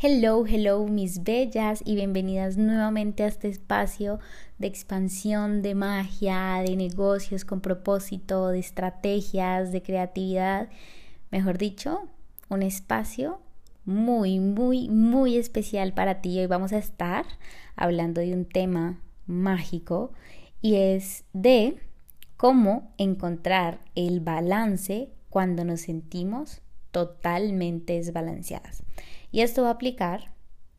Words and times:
Hello, 0.00 0.46
hello 0.46 0.86
mis 0.86 1.24
bellas 1.24 1.82
y 1.84 1.96
bienvenidas 1.96 2.56
nuevamente 2.56 3.24
a 3.24 3.26
este 3.26 3.48
espacio 3.48 4.20
de 4.56 4.68
expansión, 4.68 5.60
de 5.60 5.74
magia, 5.74 6.62
de 6.64 6.76
negocios 6.76 7.44
con 7.44 7.60
propósito, 7.60 8.46
de 8.50 8.60
estrategias, 8.60 9.72
de 9.72 9.82
creatividad. 9.82 10.68
Mejor 11.32 11.58
dicho, 11.58 12.02
un 12.48 12.62
espacio 12.62 13.40
muy, 13.84 14.38
muy, 14.38 14.88
muy 14.88 15.36
especial 15.36 15.92
para 15.92 16.20
ti. 16.20 16.38
Hoy 16.38 16.46
vamos 16.46 16.72
a 16.72 16.78
estar 16.78 17.26
hablando 17.74 18.20
de 18.20 18.34
un 18.34 18.44
tema 18.44 19.00
mágico 19.26 20.12
y 20.62 20.76
es 20.76 21.24
de 21.32 21.76
cómo 22.36 22.94
encontrar 22.98 23.80
el 23.96 24.20
balance 24.20 25.10
cuando 25.28 25.64
nos 25.64 25.80
sentimos 25.80 26.62
totalmente 26.90 27.94
desbalanceadas. 27.94 28.82
Y 29.30 29.40
esto 29.40 29.62
va 29.62 29.68
a 29.68 29.72
aplicar 29.72 30.32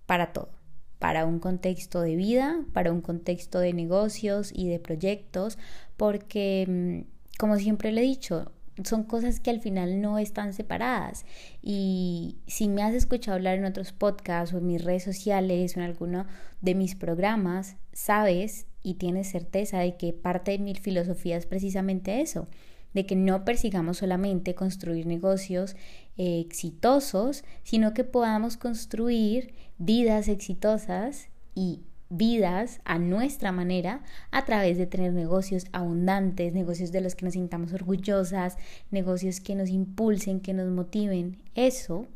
para 0.05 0.33
todo, 0.33 0.49
para 0.97 1.25
un 1.25 1.39
contexto 1.39 2.01
de 2.01 2.15
vida, 2.15 2.63
para 2.73 2.91
un 2.91 3.01
contexto 3.01 3.59
de 3.59 3.73
negocios 3.73 4.51
y 4.53 4.67
de 4.67 4.79
proyectos, 4.79 5.57
porque, 5.97 6.65
mm, 6.67 7.37
como 7.37 7.57
siempre 7.57 7.91
le 7.91 8.01
he 8.01 8.05
dicho, 8.05 8.51
son 8.83 9.03
cosas 9.03 9.39
que 9.39 9.49
al 9.49 9.59
final 9.59 10.01
no 10.01 10.17
están 10.17 10.53
separadas. 10.53 11.25
Y 11.61 12.37
si 12.47 12.67
me 12.69 12.83
has 12.83 12.93
escuchado 12.93 13.35
hablar 13.35 13.57
en 13.57 13.65
otros 13.65 13.91
podcasts 13.91 14.53
o 14.53 14.59
en 14.59 14.67
mis 14.67 14.83
redes 14.83 15.03
sociales 15.03 15.75
o 15.75 15.79
en 15.79 15.85
alguno 15.85 16.25
de 16.61 16.75
mis 16.75 16.95
programas, 16.95 17.75
sabes 17.93 18.67
y 18.81 18.95
tienes 18.95 19.29
certeza 19.29 19.79
de 19.79 19.97
que 19.97 20.13
parte 20.13 20.51
de 20.51 20.59
mi 20.59 20.75
filosofía 20.75 21.37
es 21.37 21.45
precisamente 21.45 22.21
eso, 22.21 22.47
de 22.93 23.05
que 23.05 23.15
no 23.15 23.45
persigamos 23.45 23.97
solamente 23.97 24.55
construir 24.55 25.05
negocios 25.05 25.75
eh, 26.17 26.39
exitosos, 26.39 27.43
sino 27.63 27.93
que 27.93 28.03
podamos 28.03 28.57
construir 28.57 29.53
vidas 29.77 30.27
exitosas 30.27 31.29
y 31.55 31.81
vidas 32.09 32.81
a 32.85 32.97
nuestra 32.97 33.51
manera 33.51 34.01
a 34.31 34.43
través 34.43 34.77
de 34.77 34.87
tener 34.87 35.13
negocios 35.13 35.65
abundantes, 35.71 36.53
negocios 36.53 36.91
de 36.91 37.01
los 37.01 37.15
que 37.15 37.25
nos 37.25 37.35
sintamos 37.35 37.71
orgullosas, 37.73 38.57
negocios 38.89 39.39
que 39.39 39.55
nos 39.55 39.69
impulsen, 39.69 40.39
que 40.39 40.53
nos 40.53 40.69
motiven. 40.69 41.37
Eso, 41.53 42.07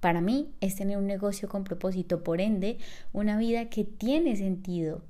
para 0.00 0.20
mí, 0.20 0.52
es 0.60 0.76
tener 0.76 0.98
un 0.98 1.06
negocio 1.06 1.48
con 1.48 1.64
propósito, 1.64 2.22
por 2.22 2.40
ende, 2.40 2.78
una 3.12 3.38
vida 3.38 3.70
que 3.70 3.84
tiene 3.84 4.36
sentido, 4.36 5.02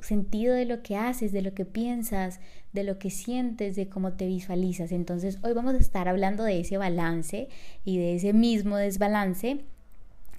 sentido 0.00 0.54
de 0.54 0.66
lo 0.66 0.82
que 0.82 0.96
haces, 0.96 1.32
de 1.32 1.42
lo 1.42 1.54
que 1.54 1.64
piensas, 1.64 2.40
de 2.72 2.84
lo 2.84 2.98
que 2.98 3.10
sientes, 3.10 3.76
de 3.76 3.88
cómo 3.88 4.12
te 4.12 4.26
visualizas. 4.26 4.92
Entonces 4.92 5.38
hoy 5.42 5.52
vamos 5.52 5.74
a 5.74 5.78
estar 5.78 6.08
hablando 6.08 6.44
de 6.44 6.60
ese 6.60 6.76
balance 6.76 7.48
y 7.84 7.98
de 7.98 8.16
ese 8.16 8.32
mismo 8.32 8.76
desbalance 8.76 9.64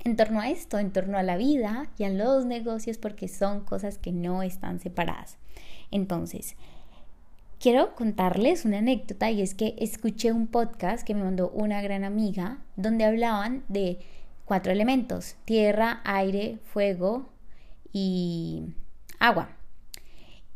en 0.03 0.15
torno 0.15 0.39
a 0.39 0.49
esto, 0.49 0.79
en 0.79 0.91
torno 0.91 1.17
a 1.17 1.23
la 1.23 1.37
vida 1.37 1.89
y 1.97 2.03
a 2.03 2.09
los 2.09 2.45
negocios, 2.45 2.97
porque 2.97 3.27
son 3.27 3.61
cosas 3.61 3.97
que 3.97 4.11
no 4.11 4.43
están 4.43 4.79
separadas. 4.79 5.37
Entonces, 5.91 6.55
quiero 7.59 7.95
contarles 7.95 8.63
una 8.65 8.77
anécdota 8.77 9.31
y 9.31 9.41
es 9.41 9.53
que 9.53 9.75
escuché 9.79 10.31
un 10.31 10.47
podcast 10.47 11.05
que 11.05 11.15
me 11.15 11.23
mandó 11.23 11.49
una 11.49 11.81
gran 11.81 12.03
amiga 12.03 12.59
donde 12.75 13.05
hablaban 13.05 13.63
de 13.67 13.99
cuatro 14.45 14.71
elementos, 14.71 15.35
tierra, 15.43 16.01
aire, 16.05 16.59
fuego 16.63 17.29
y 17.91 18.75
agua. 19.19 19.57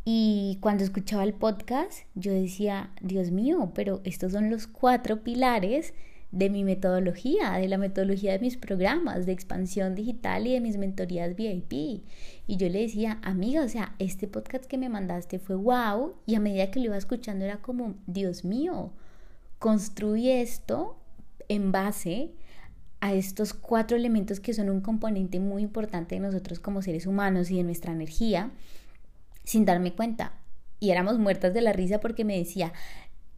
Y 0.04 0.58
cuando 0.62 0.84
escuchaba 0.84 1.24
el 1.24 1.34
podcast, 1.34 2.06
yo 2.16 2.34
decía, 2.34 2.92
Dios 3.02 3.32
mío, 3.32 3.72
pero 3.76 4.02
estos 4.04 4.32
son 4.32 4.50
los 4.50 4.66
cuatro 4.66 5.24
pilares 5.24 5.94
de 6.32 6.50
mi 6.50 6.64
metodología, 6.64 7.54
de 7.54 7.68
la 7.68 7.78
metodología 7.78 8.32
de 8.32 8.40
mis 8.40 8.58
programas 8.58 9.26
de 9.26 9.34
expansión 9.34 9.96
digital 9.96 10.48
y 10.48 10.54
de 10.54 10.62
mis 10.62 10.78
mentorías 10.78 11.36
VIP. 11.36 11.74
Y 12.48 12.58
yo 12.58 12.70
le 12.70 12.82
decía, 12.82 13.20
amiga, 13.22 13.64
o 13.64 13.70
sea, 13.70 13.96
este 14.00 14.28
podcast 14.28 14.66
que 14.66 14.78
me 14.78 14.90
mandaste 14.90 15.40
fue 15.40 15.56
wow. 15.56 16.16
Y 16.26 16.36
a 16.36 16.40
medida 16.40 16.72
que 16.72 16.80
lo 16.80 16.86
iba 16.86 16.98
escuchando 16.98 17.46
era 17.46 17.62
como, 17.62 17.96
Dios 18.08 18.44
mío, 18.46 18.94
construí 19.60 20.30
esto 20.30 20.98
en 21.48 21.72
base 21.72 22.32
a 23.02 23.14
estos 23.14 23.54
cuatro 23.54 23.98
elementos 23.98 24.40
que 24.40 24.54
son 24.54 24.70
un 24.70 24.80
componente 24.80 25.40
muy 25.40 25.64
importante 25.64 26.16
de 26.16 26.22
nosotros 26.22 26.60
como 26.60 26.82
seres 26.82 27.08
humanos 27.08 27.50
y 27.52 27.58
de 27.58 27.64
nuestra 27.64 27.92
energía, 27.92 28.52
sin 29.44 29.66
darme 29.66 29.94
cuenta. 29.94 30.34
Y 30.80 30.92
éramos 30.92 31.18
muertas 31.20 31.54
de 31.54 31.62
la 31.62 31.74
risa 31.74 32.00
porque 32.00 32.24
me 32.24 32.38
decía, 32.38 32.74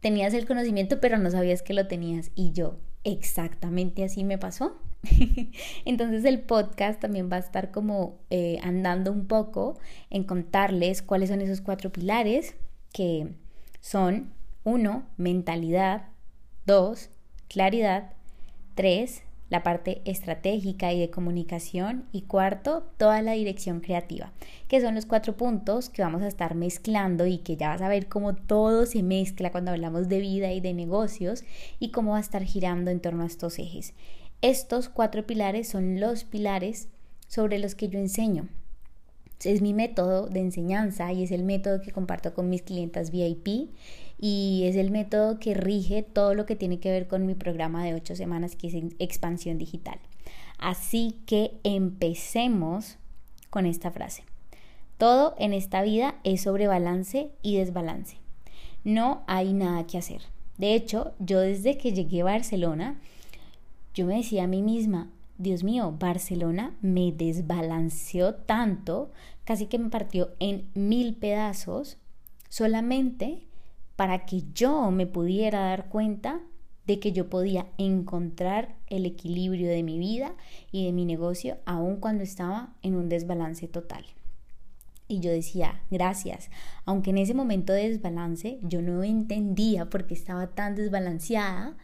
tenías 0.00 0.34
el 0.34 0.46
conocimiento 0.46 1.00
pero 1.00 1.18
no 1.18 1.30
sabías 1.30 1.62
que 1.62 1.72
lo 1.72 1.86
tenías. 1.86 2.30
Y 2.34 2.52
yo, 2.52 2.78
exactamente 3.04 4.04
así 4.04 4.22
me 4.22 4.38
pasó. 4.38 4.78
Entonces 5.86 6.24
el 6.26 6.40
podcast 6.40 7.00
también 7.00 7.30
va 7.32 7.36
a 7.36 7.40
estar 7.40 7.70
como 7.70 8.20
eh, 8.28 8.58
andando 8.62 9.12
un 9.12 9.26
poco 9.26 9.78
en 10.10 10.24
contarles 10.24 11.00
cuáles 11.02 11.30
son 11.30 11.40
esos 11.40 11.62
cuatro 11.62 11.90
pilares 11.90 12.54
que 12.92 13.34
son, 13.80 14.32
uno, 14.62 15.06
mentalidad, 15.16 16.08
dos, 16.66 17.10
claridad, 17.48 18.12
tres, 18.74 19.22
la 19.50 19.62
parte 19.62 20.02
estratégica 20.04 20.92
y 20.92 21.00
de 21.00 21.10
comunicación 21.10 22.04
y 22.12 22.22
cuarto, 22.22 22.90
toda 22.96 23.22
la 23.22 23.32
dirección 23.32 23.80
creativa, 23.80 24.32
que 24.68 24.80
son 24.80 24.94
los 24.94 25.06
cuatro 25.06 25.36
puntos 25.36 25.90
que 25.90 26.02
vamos 26.02 26.22
a 26.22 26.28
estar 26.28 26.54
mezclando 26.54 27.26
y 27.26 27.38
que 27.38 27.56
ya 27.56 27.68
vas 27.68 27.82
a 27.82 27.88
ver 27.88 28.08
cómo 28.08 28.34
todo 28.34 28.86
se 28.86 29.02
mezcla 29.02 29.52
cuando 29.52 29.70
hablamos 29.70 30.08
de 30.08 30.20
vida 30.20 30.52
y 30.52 30.60
de 30.60 30.74
negocios 30.74 31.44
y 31.78 31.90
cómo 31.90 32.12
va 32.12 32.18
a 32.18 32.22
estar 32.22 32.42
girando 32.42 32.90
en 32.90 33.00
torno 33.00 33.22
a 33.22 33.26
estos 33.26 33.58
ejes. 33.58 33.94
Estos 34.42 34.88
cuatro 34.88 35.26
pilares 35.26 35.68
son 35.68 36.00
los 36.00 36.24
pilares 36.24 36.88
sobre 37.28 37.58
los 37.58 37.74
que 37.74 37.88
yo 37.88 37.98
enseño. 37.98 38.48
Es 39.42 39.60
mi 39.60 39.74
método 39.74 40.26
de 40.26 40.40
enseñanza 40.40 41.12
y 41.12 41.22
es 41.22 41.30
el 41.30 41.44
método 41.44 41.82
que 41.82 41.92
comparto 41.92 42.32
con 42.32 42.48
mis 42.48 42.62
clientas 42.62 43.10
VIP 43.10 43.70
y 44.26 44.64
es 44.64 44.76
el 44.76 44.90
método 44.90 45.38
que 45.38 45.52
rige 45.52 46.02
todo 46.02 46.32
lo 46.32 46.46
que 46.46 46.56
tiene 46.56 46.80
que 46.80 46.90
ver 46.90 47.08
con 47.08 47.26
mi 47.26 47.34
programa 47.34 47.84
de 47.84 47.92
ocho 47.92 48.16
semanas 48.16 48.56
que 48.56 48.68
es 48.68 48.74
expansión 48.98 49.58
digital. 49.58 49.98
Así 50.56 51.20
que 51.26 51.52
empecemos 51.62 52.96
con 53.50 53.66
esta 53.66 53.90
frase. 53.90 54.24
Todo 54.96 55.34
en 55.36 55.52
esta 55.52 55.82
vida 55.82 56.14
es 56.24 56.40
sobre 56.40 56.66
balance 56.66 57.32
y 57.42 57.58
desbalance. 57.58 58.16
No 58.82 59.24
hay 59.26 59.52
nada 59.52 59.86
que 59.86 59.98
hacer. 59.98 60.22
De 60.56 60.74
hecho, 60.74 61.12
yo 61.18 61.40
desde 61.40 61.76
que 61.76 61.92
llegué 61.92 62.22
a 62.22 62.24
Barcelona, 62.24 62.98
yo 63.92 64.06
me 64.06 64.16
decía 64.16 64.44
a 64.44 64.46
mí 64.46 64.62
misma, 64.62 65.10
Dios 65.36 65.64
mío, 65.64 65.94
Barcelona 65.98 66.74
me 66.80 67.12
desbalanceó 67.12 68.36
tanto, 68.36 69.12
casi 69.44 69.66
que 69.66 69.78
me 69.78 69.90
partió 69.90 70.30
en 70.40 70.70
mil 70.72 71.14
pedazos, 71.14 71.98
solamente 72.48 73.42
para 73.96 74.26
que 74.26 74.42
yo 74.52 74.90
me 74.90 75.06
pudiera 75.06 75.60
dar 75.60 75.88
cuenta 75.88 76.40
de 76.86 77.00
que 77.00 77.12
yo 77.12 77.30
podía 77.30 77.66
encontrar 77.78 78.76
el 78.88 79.06
equilibrio 79.06 79.68
de 79.68 79.82
mi 79.82 79.98
vida 79.98 80.34
y 80.70 80.84
de 80.84 80.92
mi 80.92 81.04
negocio 81.04 81.56
aun 81.64 81.96
cuando 81.96 82.22
estaba 82.22 82.74
en 82.82 82.94
un 82.94 83.08
desbalance 83.08 83.68
total. 83.68 84.04
Y 85.06 85.20
yo 85.20 85.30
decía, 85.30 85.82
gracias, 85.90 86.50
aunque 86.84 87.10
en 87.10 87.18
ese 87.18 87.34
momento 87.34 87.72
de 87.72 87.90
desbalance 87.90 88.58
yo 88.62 88.80
no 88.82 89.02
entendía 89.02 89.88
por 89.90 90.06
qué 90.06 90.14
estaba 90.14 90.48
tan 90.48 90.74
desbalanceada, 90.74 91.76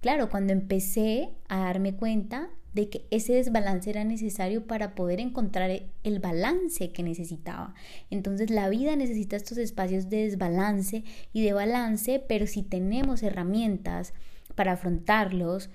claro, 0.00 0.30
cuando 0.30 0.52
empecé 0.52 1.30
a 1.48 1.60
darme 1.60 1.94
cuenta 1.94 2.48
de 2.72 2.88
que 2.88 3.06
ese 3.10 3.34
desbalance 3.34 3.90
era 3.90 4.04
necesario 4.04 4.66
para 4.66 4.94
poder 4.94 5.20
encontrar 5.20 5.70
el 6.02 6.18
balance 6.20 6.92
que 6.92 7.02
necesitaba. 7.02 7.74
Entonces 8.10 8.50
la 8.50 8.68
vida 8.68 8.96
necesita 8.96 9.36
estos 9.36 9.58
espacios 9.58 10.08
de 10.08 10.24
desbalance 10.24 11.04
y 11.32 11.44
de 11.44 11.52
balance, 11.52 12.24
pero 12.28 12.46
si 12.46 12.62
tenemos 12.62 13.22
herramientas 13.22 14.12
para 14.54 14.72
afrontarlos 14.72 15.70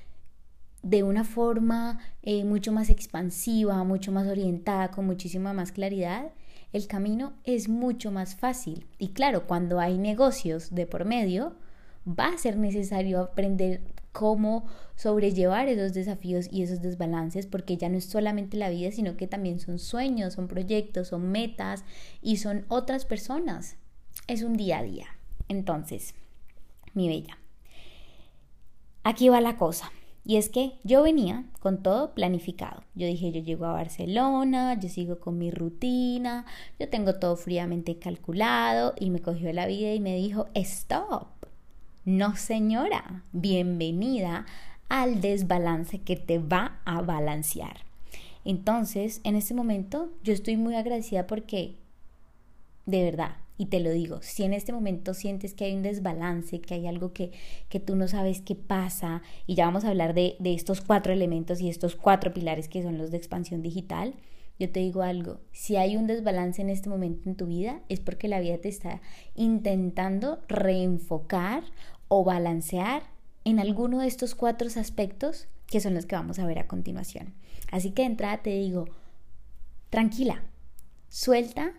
de 0.83 1.01
una 1.03 1.23
forma 1.23 1.99
eh, 2.21 2.45
mucho 2.45 2.71
más 2.71 2.89
expansiva, 2.89 3.83
mucho 3.83 4.11
más 4.11 4.27
orientada, 4.27 4.91
con 4.91 5.05
muchísima 5.05 5.51
más 5.51 5.71
claridad, 5.71 6.31
el 6.73 6.87
camino 6.87 7.33
es 7.43 7.69
mucho 7.69 8.11
más 8.11 8.35
fácil. 8.35 8.85
Y 8.99 9.09
claro, 9.09 9.47
cuando 9.47 9.79
hay 9.79 9.97
negocios 9.97 10.75
de 10.75 10.85
por 10.85 11.05
medio, 11.05 11.55
va 12.07 12.27
a 12.27 12.37
ser 12.37 12.57
necesario 12.57 13.21
aprender 13.21 13.81
cómo 14.15 14.63
sobrellevar 14.95 15.67
esos 15.67 15.93
desafíos 15.93 16.47
y 16.49 16.63
esos 16.63 16.81
desbalances, 16.81 17.47
porque 17.47 17.75
ya 17.75 17.89
no 17.89 17.97
es 17.97 18.05
solamente 18.05 18.55
la 18.55 18.69
vida, 18.69 18.89
sino 18.91 19.17
que 19.17 19.27
también 19.27 19.59
son 19.59 19.77
sueños, 19.77 20.35
son 20.35 20.47
proyectos, 20.47 21.09
son 21.09 21.31
metas 21.31 21.83
y 22.21 22.37
son 22.37 22.63
otras 22.69 23.03
personas. 23.03 23.75
Es 24.27 24.41
un 24.41 24.53
día 24.53 24.79
a 24.79 24.83
día. 24.83 25.07
Entonces, 25.49 26.15
mi 26.93 27.09
bella, 27.09 27.37
aquí 29.03 29.27
va 29.27 29.41
la 29.41 29.57
cosa. 29.57 29.91
Y 30.23 30.37
es 30.37 30.49
que 30.49 30.79
yo 30.83 31.03
venía 31.03 31.43
con 31.59 31.83
todo 31.83 32.15
planificado. 32.15 32.83
Yo 32.95 33.05
dije, 33.05 33.31
yo 33.31 33.41
llego 33.41 33.65
a 33.65 33.73
Barcelona, 33.73 34.79
yo 34.79 34.89
sigo 34.89 35.19
con 35.19 35.37
mi 35.37 35.51
rutina, 35.51 36.45
yo 36.79 36.89
tengo 36.89 37.19
todo 37.19 37.35
fríamente 37.35 37.99
calculado 37.99 38.95
y 38.97 39.11
me 39.11 39.21
cogió 39.21 39.53
la 39.53 39.67
vida 39.67 39.93
y 39.93 39.99
me 39.99 40.15
dijo, 40.15 40.47
stop, 40.55 41.27
no, 42.05 42.35
señora, 42.35 43.23
bienvenida 43.33 44.45
al 44.89 45.21
desbalance 45.21 45.97
que 45.97 46.15
te 46.15 46.37
va 46.37 46.79
a 46.85 47.01
balancear. 47.01 47.77
Entonces, 48.43 49.21
en 49.23 49.35
este 49.35 49.55
momento 49.55 50.11
yo 50.23 50.31
estoy 50.31 50.55
muy 50.55 50.75
agradecida 50.75 51.25
porque, 51.25 51.77
de 52.85 53.03
verdad, 53.03 53.37
y 53.57 53.67
te 53.67 53.79
lo 53.79 53.89
digo, 53.89 54.19
si 54.21 54.43
en 54.43 54.53
este 54.53 54.71
momento 54.71 55.15
sientes 55.15 55.55
que 55.55 55.65
hay 55.65 55.73
un 55.73 55.81
desbalance, 55.81 56.61
que 56.61 56.75
hay 56.75 56.85
algo 56.85 57.11
que, 57.11 57.31
que 57.69 57.79
tú 57.79 57.95
no 57.95 58.07
sabes 58.07 58.39
qué 58.41 58.53
pasa, 58.53 59.23
y 59.47 59.55
ya 59.55 59.65
vamos 59.65 59.83
a 59.83 59.89
hablar 59.89 60.13
de, 60.13 60.35
de 60.37 60.53
estos 60.53 60.81
cuatro 60.81 61.11
elementos 61.11 61.59
y 61.59 61.69
estos 61.69 61.95
cuatro 61.95 62.35
pilares 62.35 62.67
que 62.67 62.83
son 62.83 62.99
los 62.99 63.09
de 63.09 63.17
expansión 63.17 63.63
digital, 63.63 64.13
yo 64.57 64.71
te 64.71 64.79
digo 64.79 65.01
algo, 65.01 65.39
si 65.51 65.75
hay 65.75 65.97
un 65.97 66.07
desbalance 66.07 66.61
en 66.61 66.69
este 66.69 66.89
momento 66.89 67.27
en 67.27 67.35
tu 67.35 67.45
vida, 67.45 67.81
es 67.89 67.99
porque 67.99 68.29
la 68.29 68.39
vida 68.39 68.57
te 68.57 68.69
está 68.69 69.01
intentando 69.35 70.39
reenfocar 70.47 71.63
o 72.07 72.23
balancear 72.23 73.03
en 73.43 73.59
alguno 73.59 73.99
de 73.99 74.07
estos 74.07 74.35
cuatro 74.35 74.67
aspectos 74.75 75.47
que 75.67 75.79
son 75.79 75.93
los 75.93 76.05
que 76.05 76.15
vamos 76.15 76.39
a 76.39 76.45
ver 76.45 76.59
a 76.59 76.67
continuación. 76.67 77.33
Así 77.71 77.91
que 77.91 78.03
de 78.03 78.07
entrada 78.07 78.41
te 78.41 78.51
digo, 78.51 78.85
tranquila, 79.89 80.43
suelta 81.09 81.73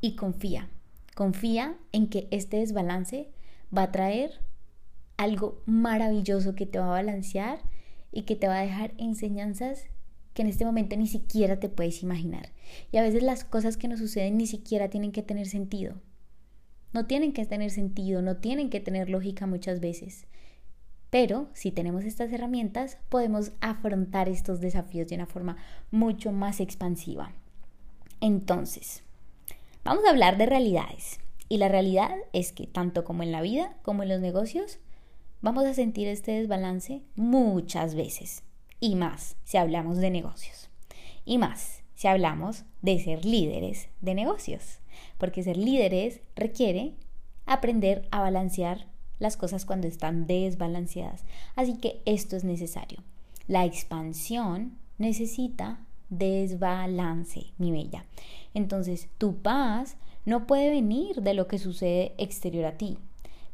y 0.00 0.16
confía. 0.16 0.68
Confía 1.14 1.76
en 1.92 2.08
que 2.08 2.28
este 2.30 2.58
desbalance 2.58 3.30
va 3.76 3.84
a 3.84 3.92
traer 3.92 4.40
algo 5.16 5.62
maravilloso 5.66 6.54
que 6.54 6.66
te 6.66 6.78
va 6.78 6.86
a 6.86 7.02
balancear 7.02 7.60
y 8.10 8.22
que 8.22 8.36
te 8.36 8.48
va 8.48 8.58
a 8.58 8.62
dejar 8.62 8.94
enseñanzas 8.98 9.86
que 10.34 10.42
en 10.42 10.48
este 10.48 10.64
momento 10.64 10.96
ni 10.96 11.06
siquiera 11.06 11.60
te 11.60 11.68
puedes 11.68 12.02
imaginar. 12.02 12.52
Y 12.90 12.96
a 12.96 13.02
veces 13.02 13.22
las 13.22 13.44
cosas 13.44 13.76
que 13.76 13.88
nos 13.88 13.98
suceden 13.98 14.36
ni 14.36 14.46
siquiera 14.46 14.88
tienen 14.88 15.12
que 15.12 15.22
tener 15.22 15.46
sentido. 15.46 16.00
No 16.92 17.06
tienen 17.06 17.32
que 17.32 17.46
tener 17.46 17.70
sentido, 17.70 18.22
no 18.22 18.36
tienen 18.36 18.70
que 18.70 18.80
tener 18.80 19.08
lógica 19.08 19.46
muchas 19.46 19.80
veces. 19.80 20.26
Pero 21.10 21.48
si 21.52 21.70
tenemos 21.70 22.04
estas 22.04 22.32
herramientas, 22.32 22.98
podemos 23.08 23.52
afrontar 23.60 24.28
estos 24.28 24.60
desafíos 24.60 25.08
de 25.08 25.16
una 25.16 25.26
forma 25.26 25.56
mucho 25.90 26.32
más 26.32 26.60
expansiva. 26.60 27.32
Entonces, 28.20 29.02
Vamos 29.84 30.04
a 30.04 30.10
hablar 30.10 30.38
de 30.38 30.46
realidades. 30.46 31.18
Y 31.48 31.58
la 31.58 31.68
realidad 31.68 32.14
es 32.32 32.52
que 32.52 32.68
tanto 32.68 33.04
como 33.04 33.24
en 33.24 33.32
la 33.32 33.42
vida 33.42 33.76
como 33.82 34.04
en 34.04 34.08
los 34.08 34.20
negocios, 34.20 34.78
vamos 35.40 35.64
a 35.64 35.74
sentir 35.74 36.06
este 36.06 36.32
desbalance 36.32 37.02
muchas 37.16 37.96
veces. 37.96 38.44
Y 38.78 38.94
más 38.94 39.36
si 39.42 39.56
hablamos 39.56 39.98
de 39.98 40.10
negocios. 40.10 40.70
Y 41.24 41.38
más 41.38 41.82
si 41.96 42.06
hablamos 42.06 42.64
de 42.80 43.00
ser 43.00 43.24
líderes 43.24 43.88
de 44.00 44.14
negocios. 44.14 44.78
Porque 45.22 45.44
ser 45.44 45.56
líderes 45.56 46.18
requiere 46.34 46.94
aprender 47.46 48.08
a 48.10 48.20
balancear 48.22 48.88
las 49.20 49.36
cosas 49.36 49.64
cuando 49.64 49.86
están 49.86 50.26
desbalanceadas. 50.26 51.22
Así 51.54 51.76
que 51.76 52.02
esto 52.06 52.34
es 52.34 52.42
necesario. 52.42 52.98
La 53.46 53.64
expansión 53.64 54.72
necesita 54.98 55.78
desbalance, 56.08 57.52
mi 57.56 57.70
bella. 57.70 58.04
Entonces, 58.52 59.10
tu 59.16 59.36
paz 59.36 59.96
no 60.24 60.48
puede 60.48 60.70
venir 60.70 61.22
de 61.22 61.34
lo 61.34 61.46
que 61.46 61.60
sucede 61.60 62.14
exterior 62.18 62.64
a 62.64 62.76
ti. 62.76 62.98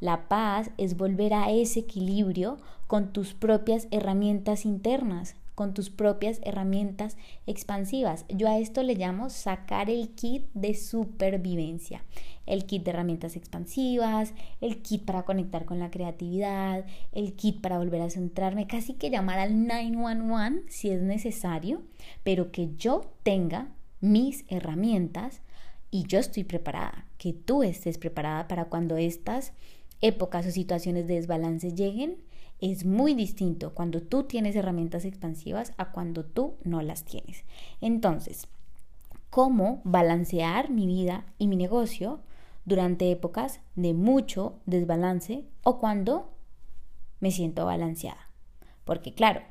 La 0.00 0.26
paz 0.26 0.70
es 0.78 0.96
volver 0.96 1.34
a 1.34 1.50
ese 1.50 1.80
equilibrio 1.80 2.56
con 2.86 3.12
tus 3.12 3.34
propias 3.34 3.88
herramientas 3.90 4.64
internas, 4.64 5.36
con 5.58 5.74
tus 5.74 5.90
propias 5.90 6.38
herramientas 6.44 7.16
expansivas. 7.48 8.24
Yo 8.28 8.46
a 8.46 8.60
esto 8.60 8.84
le 8.84 8.94
llamo 8.94 9.28
sacar 9.28 9.90
el 9.90 10.10
kit 10.10 10.44
de 10.54 10.72
supervivencia. 10.76 12.04
El 12.46 12.64
kit 12.64 12.84
de 12.84 12.92
herramientas 12.92 13.34
expansivas, 13.34 14.34
el 14.60 14.82
kit 14.82 15.04
para 15.04 15.24
conectar 15.24 15.64
con 15.64 15.80
la 15.80 15.90
creatividad, 15.90 16.86
el 17.10 17.34
kit 17.34 17.60
para 17.60 17.78
volver 17.78 18.02
a 18.02 18.08
centrarme, 18.08 18.68
casi 18.68 18.94
que 18.94 19.10
llamar 19.10 19.40
al 19.40 19.66
911 19.66 20.62
si 20.68 20.90
es 20.90 21.02
necesario, 21.02 21.82
pero 22.22 22.52
que 22.52 22.76
yo 22.76 23.10
tenga 23.24 23.74
mis 24.00 24.44
herramientas 24.46 25.42
y 25.90 26.04
yo 26.04 26.20
estoy 26.20 26.44
preparada, 26.44 27.04
que 27.18 27.32
tú 27.32 27.64
estés 27.64 27.98
preparada 27.98 28.46
para 28.46 28.66
cuando 28.66 28.96
estas 28.96 29.54
épocas 30.00 30.46
o 30.46 30.52
situaciones 30.52 31.08
de 31.08 31.14
desbalance 31.14 31.74
lleguen, 31.74 32.18
es 32.60 32.84
muy 32.84 33.14
distinto 33.14 33.74
cuando 33.74 34.02
tú 34.02 34.24
tienes 34.24 34.56
herramientas 34.56 35.04
expansivas 35.04 35.72
a 35.76 35.92
cuando 35.92 36.24
tú 36.24 36.56
no 36.64 36.82
las 36.82 37.04
tienes. 37.04 37.44
Entonces, 37.80 38.48
¿cómo 39.30 39.80
balancear 39.84 40.70
mi 40.70 40.86
vida 40.86 41.24
y 41.38 41.46
mi 41.46 41.56
negocio 41.56 42.20
durante 42.64 43.10
épocas 43.10 43.60
de 43.76 43.94
mucho 43.94 44.58
desbalance 44.66 45.44
o 45.62 45.78
cuando 45.78 46.30
me 47.20 47.30
siento 47.30 47.66
balanceada? 47.66 48.28
Porque 48.84 49.14
claro, 49.14 49.42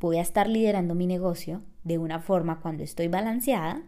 voy 0.00 0.18
a 0.18 0.22
estar 0.22 0.48
liderando 0.48 0.94
mi 0.94 1.06
negocio 1.06 1.62
de 1.84 1.98
una 1.98 2.20
forma 2.20 2.60
cuando 2.60 2.82
estoy 2.82 3.08
balanceada 3.08 3.82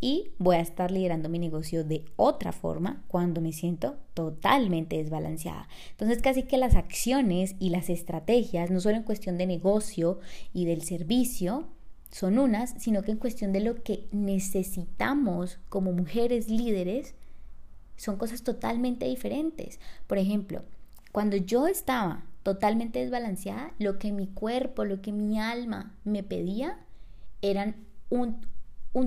y 0.00 0.32
voy 0.38 0.56
a 0.56 0.60
estar 0.60 0.90
liderando 0.90 1.28
mi 1.28 1.38
negocio 1.38 1.84
de 1.84 2.04
otra 2.16 2.52
forma 2.52 3.02
cuando 3.08 3.40
me 3.40 3.52
siento 3.52 3.96
totalmente 4.14 4.96
desbalanceada. 4.96 5.68
Entonces 5.90 6.20
casi 6.20 6.42
que 6.42 6.58
las 6.58 6.74
acciones 6.74 7.56
y 7.58 7.70
las 7.70 7.88
estrategias, 7.90 8.70
no 8.70 8.80
solo 8.80 8.96
en 8.96 9.02
cuestión 9.02 9.38
de 9.38 9.46
negocio 9.46 10.18
y 10.52 10.66
del 10.66 10.82
servicio, 10.82 11.68
son 12.10 12.38
unas, 12.38 12.74
sino 12.78 13.02
que 13.02 13.10
en 13.10 13.18
cuestión 13.18 13.52
de 13.52 13.60
lo 13.60 13.82
que 13.82 14.06
necesitamos 14.12 15.58
como 15.68 15.92
mujeres 15.92 16.48
líderes, 16.48 17.14
son 17.96 18.16
cosas 18.16 18.42
totalmente 18.42 19.06
diferentes. 19.06 19.80
Por 20.06 20.18
ejemplo, 20.18 20.62
cuando 21.12 21.36
yo 21.36 21.66
estaba 21.66 22.24
totalmente 22.42 22.98
desbalanceada, 22.98 23.72
lo 23.78 23.98
que 23.98 24.12
mi 24.12 24.26
cuerpo, 24.26 24.84
lo 24.84 25.00
que 25.00 25.12
mi 25.12 25.40
alma 25.40 25.94
me 26.04 26.22
pedía 26.22 26.78
eran 27.40 27.76
un, 28.10 28.46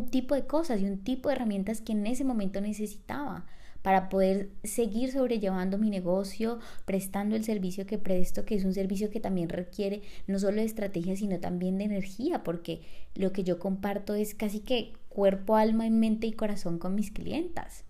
tipo 0.10 0.36
de 0.36 0.46
cosas 0.46 0.82
y 0.82 0.86
un 0.86 1.04
tipo 1.04 1.30
de 1.30 1.36
herramientas 1.36 1.82
que 1.82 1.94
en 1.94 2.06
ese 2.06 2.24
momento 2.24 2.62
necesitaba 2.62 3.46
para 3.82 4.10
poder 4.10 4.50
seguir 4.64 5.12
sobrellevando 5.12 5.78
mi 5.78 5.90
negocio, 5.90 6.60
prestando 6.84 7.38
el 7.38 7.46
servicio 7.46 7.86
que 7.86 7.98
presto, 7.98 8.44
que 8.44 8.56
es 8.56 8.66
un 8.66 8.74
servicio 8.74 9.10
que 9.10 9.22
también 9.22 9.48
requiere 9.48 10.02
no 10.28 10.40
solo 10.40 10.58
de 10.58 10.66
estrategia, 10.66 11.16
sino 11.16 11.40
también 11.40 11.78
de 11.78 11.86
energía, 11.86 12.44
porque 12.44 12.82
lo 13.16 13.32
que 13.32 13.46
yo 13.46 13.60
comparto 13.60 14.14
es 14.14 14.36
casi 14.36 14.60
que 14.60 14.94
cuerpo, 15.08 15.56
alma, 15.56 15.90
mente 15.90 16.28
y 16.28 16.34
corazón 16.34 16.80
con 16.80 16.96
mis 16.96 17.12
clientas. 17.12 17.86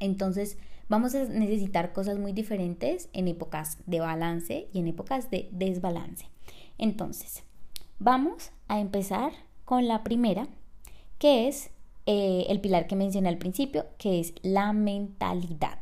Entonces, 0.00 0.58
vamos 0.88 1.14
a 1.14 1.24
necesitar 1.24 1.92
cosas 1.92 2.18
muy 2.18 2.32
diferentes 2.32 3.08
en 3.14 3.28
épocas 3.28 3.78
de 3.86 4.00
balance 4.00 4.68
y 4.72 4.80
en 4.80 4.88
épocas 4.88 5.30
de 5.30 5.48
desbalance. 5.50 6.26
Entonces, 6.78 7.42
vamos 7.98 8.52
a 8.68 8.80
empezar 8.80 9.32
con 9.64 9.88
la 9.88 10.04
primera, 10.04 10.46
que 11.18 11.48
es 11.48 11.70
eh, 12.06 12.46
el 12.48 12.60
pilar 12.60 12.86
que 12.86 12.96
mencioné 12.96 13.28
al 13.28 13.38
principio, 13.38 13.86
que 13.98 14.20
es 14.20 14.34
la 14.42 14.72
mentalidad. 14.72 15.78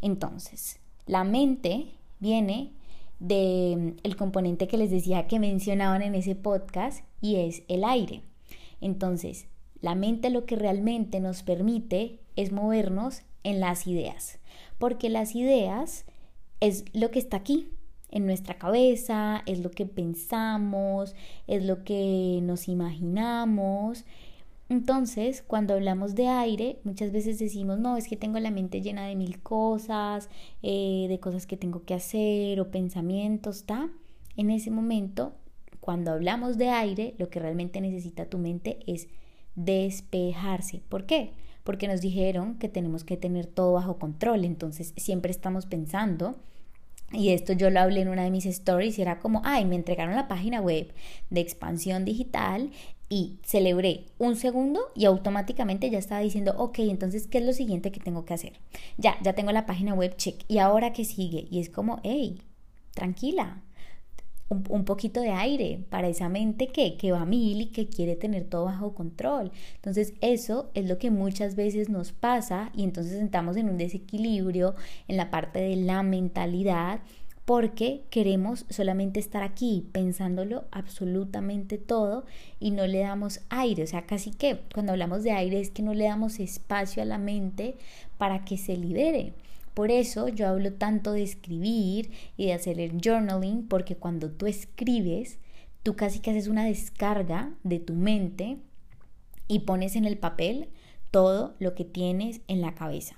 Entonces, 0.00 0.78
la 1.06 1.24
mente 1.24 1.86
viene 2.20 2.72
del 3.18 3.96
el 4.02 4.16
componente 4.16 4.68
que 4.68 4.76
les 4.76 4.90
decía 4.90 5.26
que 5.26 5.38
mencionaban 5.38 6.02
en 6.02 6.14
ese 6.14 6.34
podcast 6.34 7.04
y 7.20 7.36
es 7.36 7.62
el 7.68 7.84
aire. 7.84 8.22
Entonces, 8.80 9.46
la 9.80 9.94
mente 9.94 10.30
lo 10.30 10.44
que 10.44 10.56
realmente 10.56 11.20
nos 11.20 11.42
permite 11.42 12.20
es 12.36 12.52
movernos 12.52 13.22
en 13.42 13.60
las 13.60 13.86
ideas, 13.86 14.38
porque 14.78 15.08
las 15.08 15.34
ideas 15.34 16.04
es 16.60 16.84
lo 16.92 17.10
que 17.10 17.18
está 17.18 17.38
aquí, 17.38 17.68
en 18.14 18.26
nuestra 18.26 18.58
cabeza, 18.58 19.42
es 19.44 19.58
lo 19.58 19.70
que 19.72 19.86
pensamos, 19.86 21.14
es 21.48 21.64
lo 21.64 21.82
que 21.82 22.38
nos 22.42 22.68
imaginamos. 22.68 24.04
Entonces, 24.68 25.42
cuando 25.46 25.74
hablamos 25.74 26.14
de 26.14 26.28
aire, 26.28 26.80
muchas 26.84 27.12
veces 27.12 27.38
decimos, 27.38 27.78
no, 27.78 27.96
es 27.96 28.08
que 28.08 28.16
tengo 28.16 28.38
la 28.38 28.50
mente 28.50 28.80
llena 28.80 29.06
de 29.06 29.14
mil 29.14 29.42
cosas, 29.42 30.30
eh, 30.62 31.06
de 31.08 31.20
cosas 31.20 31.46
que 31.46 31.56
tengo 31.56 31.84
que 31.84 31.94
hacer 31.94 32.60
o 32.60 32.70
pensamientos, 32.70 33.56
¿está? 33.56 33.90
En 34.36 34.50
ese 34.50 34.70
momento, 34.70 35.34
cuando 35.80 36.12
hablamos 36.12 36.56
de 36.56 36.70
aire, 36.70 37.14
lo 37.18 37.28
que 37.28 37.40
realmente 37.40 37.80
necesita 37.80 38.26
tu 38.26 38.38
mente 38.38 38.78
es 38.86 39.08
despejarse. 39.54 40.82
¿Por 40.88 41.04
qué? 41.06 41.32
porque 41.64 41.88
nos 41.88 42.00
dijeron 42.02 42.58
que 42.58 42.68
tenemos 42.68 43.02
que 43.04 43.16
tener 43.16 43.46
todo 43.46 43.72
bajo 43.72 43.98
control, 43.98 44.44
entonces 44.44 44.92
siempre 44.96 45.30
estamos 45.30 45.66
pensando 45.66 46.36
y 47.10 47.30
esto 47.30 47.52
yo 47.52 47.70
lo 47.70 47.80
hablé 47.80 48.00
en 48.00 48.08
una 48.08 48.24
de 48.24 48.30
mis 48.30 48.46
stories 48.46 48.98
era 48.98 49.18
como, 49.18 49.40
ay, 49.44 49.64
me 49.64 49.76
entregaron 49.76 50.14
la 50.14 50.28
página 50.28 50.60
web 50.60 50.92
de 51.30 51.40
expansión 51.40 52.04
digital 52.04 52.70
y 53.08 53.38
celebré 53.44 54.06
un 54.18 54.36
segundo 54.36 54.80
y 54.94 55.04
automáticamente 55.04 55.90
ya 55.90 55.98
estaba 55.98 56.20
diciendo, 56.20 56.54
ok, 56.56 56.80
entonces, 56.80 57.26
¿qué 57.26 57.38
es 57.38 57.44
lo 57.44 57.52
siguiente 57.52 57.92
que 57.92 58.00
tengo 58.00 58.24
que 58.24 58.34
hacer? 58.34 58.54
Ya, 58.96 59.16
ya 59.22 59.34
tengo 59.34 59.52
la 59.52 59.66
página 59.66 59.94
web, 59.94 60.16
check. 60.16 60.44
¿Y 60.48 60.58
ahora 60.58 60.92
qué 60.92 61.04
sigue? 61.04 61.46
Y 61.50 61.60
es 61.60 61.68
como, 61.70 62.00
hey, 62.02 62.40
tranquila, 62.92 63.62
un, 64.48 64.84
poquito 64.84 65.20
de 65.20 65.30
aire 65.30 65.84
para 65.90 66.08
esa 66.08 66.28
mente 66.28 66.68
que, 66.68 66.96
que 66.96 67.12
va 67.12 67.22
a 67.22 67.26
mil 67.26 67.62
y 67.62 67.66
que 67.66 67.88
quiere 67.88 68.14
tener 68.16 68.44
todo 68.44 68.66
bajo 68.66 68.94
control. 68.94 69.52
Entonces 69.76 70.14
eso 70.20 70.70
es 70.74 70.86
lo 70.86 70.98
que 70.98 71.10
muchas 71.10 71.56
veces 71.56 71.88
nos 71.88 72.12
pasa 72.12 72.70
y 72.74 72.84
entonces 72.84 73.14
estamos 73.22 73.56
en 73.56 73.68
un 73.68 73.78
desequilibrio 73.78 74.74
en 75.08 75.16
la 75.16 75.30
parte 75.30 75.60
de 75.60 75.76
la 75.76 76.02
mentalidad 76.02 77.00
porque 77.44 78.04
queremos 78.10 78.64
solamente 78.70 79.20
estar 79.20 79.42
aquí 79.42 79.86
pensándolo 79.92 80.64
absolutamente 80.70 81.76
todo 81.76 82.24
y 82.58 82.70
no 82.70 82.86
le 82.86 83.00
damos 83.00 83.40
aire, 83.50 83.82
o 83.82 83.86
sea, 83.86 84.06
casi 84.06 84.30
que 84.30 84.60
cuando 84.72 84.92
hablamos 84.92 85.22
de 85.22 85.32
aire 85.32 85.60
es 85.60 85.70
que 85.70 85.82
no 85.82 85.92
le 85.92 86.04
damos 86.04 86.40
espacio 86.40 87.02
a 87.02 87.06
la 87.06 87.18
mente 87.18 87.76
para 88.16 88.44
que 88.44 88.56
se 88.56 88.76
libere. 88.76 89.34
Por 89.74 89.90
eso 89.90 90.28
yo 90.28 90.48
hablo 90.48 90.72
tanto 90.72 91.12
de 91.12 91.22
escribir 91.22 92.12
y 92.36 92.46
de 92.46 92.54
hacer 92.54 92.78
el 92.78 93.00
journaling, 93.02 93.66
porque 93.66 93.96
cuando 93.96 94.30
tú 94.30 94.46
escribes, 94.46 95.38
tú 95.82 95.96
casi 95.96 96.20
que 96.20 96.30
haces 96.30 96.46
una 96.46 96.64
descarga 96.64 97.52
de 97.64 97.80
tu 97.80 97.92
mente 97.92 98.58
y 99.48 99.60
pones 99.60 99.96
en 99.96 100.04
el 100.04 100.16
papel 100.16 100.68
todo 101.10 101.54
lo 101.58 101.74
que 101.74 101.84
tienes 101.84 102.40
en 102.46 102.60
la 102.60 102.74
cabeza. 102.74 103.16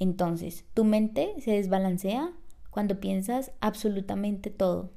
Entonces, 0.00 0.64
tu 0.74 0.84
mente 0.84 1.32
se 1.38 1.52
desbalancea 1.52 2.32
cuando 2.74 2.98
piensas 2.98 3.52
absolutamente 3.60 4.50
todo. 4.50 4.90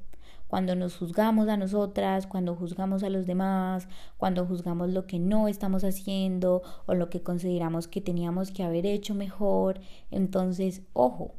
Cuando 0.48 0.74
nos 0.74 0.98
juzgamos 0.98 1.48
a 1.48 1.58
nosotras, 1.58 2.26
cuando 2.26 2.56
juzgamos 2.56 3.04
a 3.04 3.10
los 3.12 3.28
demás, 3.28 3.88
cuando 4.18 4.48
juzgamos 4.48 4.90
lo 4.90 5.06
que 5.06 5.20
no 5.20 5.48
estamos 5.48 5.84
haciendo 5.84 6.64
o 6.88 6.96
lo 6.96 7.12
que 7.12 7.22
consideramos 7.22 7.88
que 7.88 8.02
teníamos 8.02 8.50
que 8.50 8.64
haber 8.64 8.88
hecho 8.88 9.14
mejor. 9.14 9.80
Entonces, 10.10 10.82
ojo, 10.94 11.36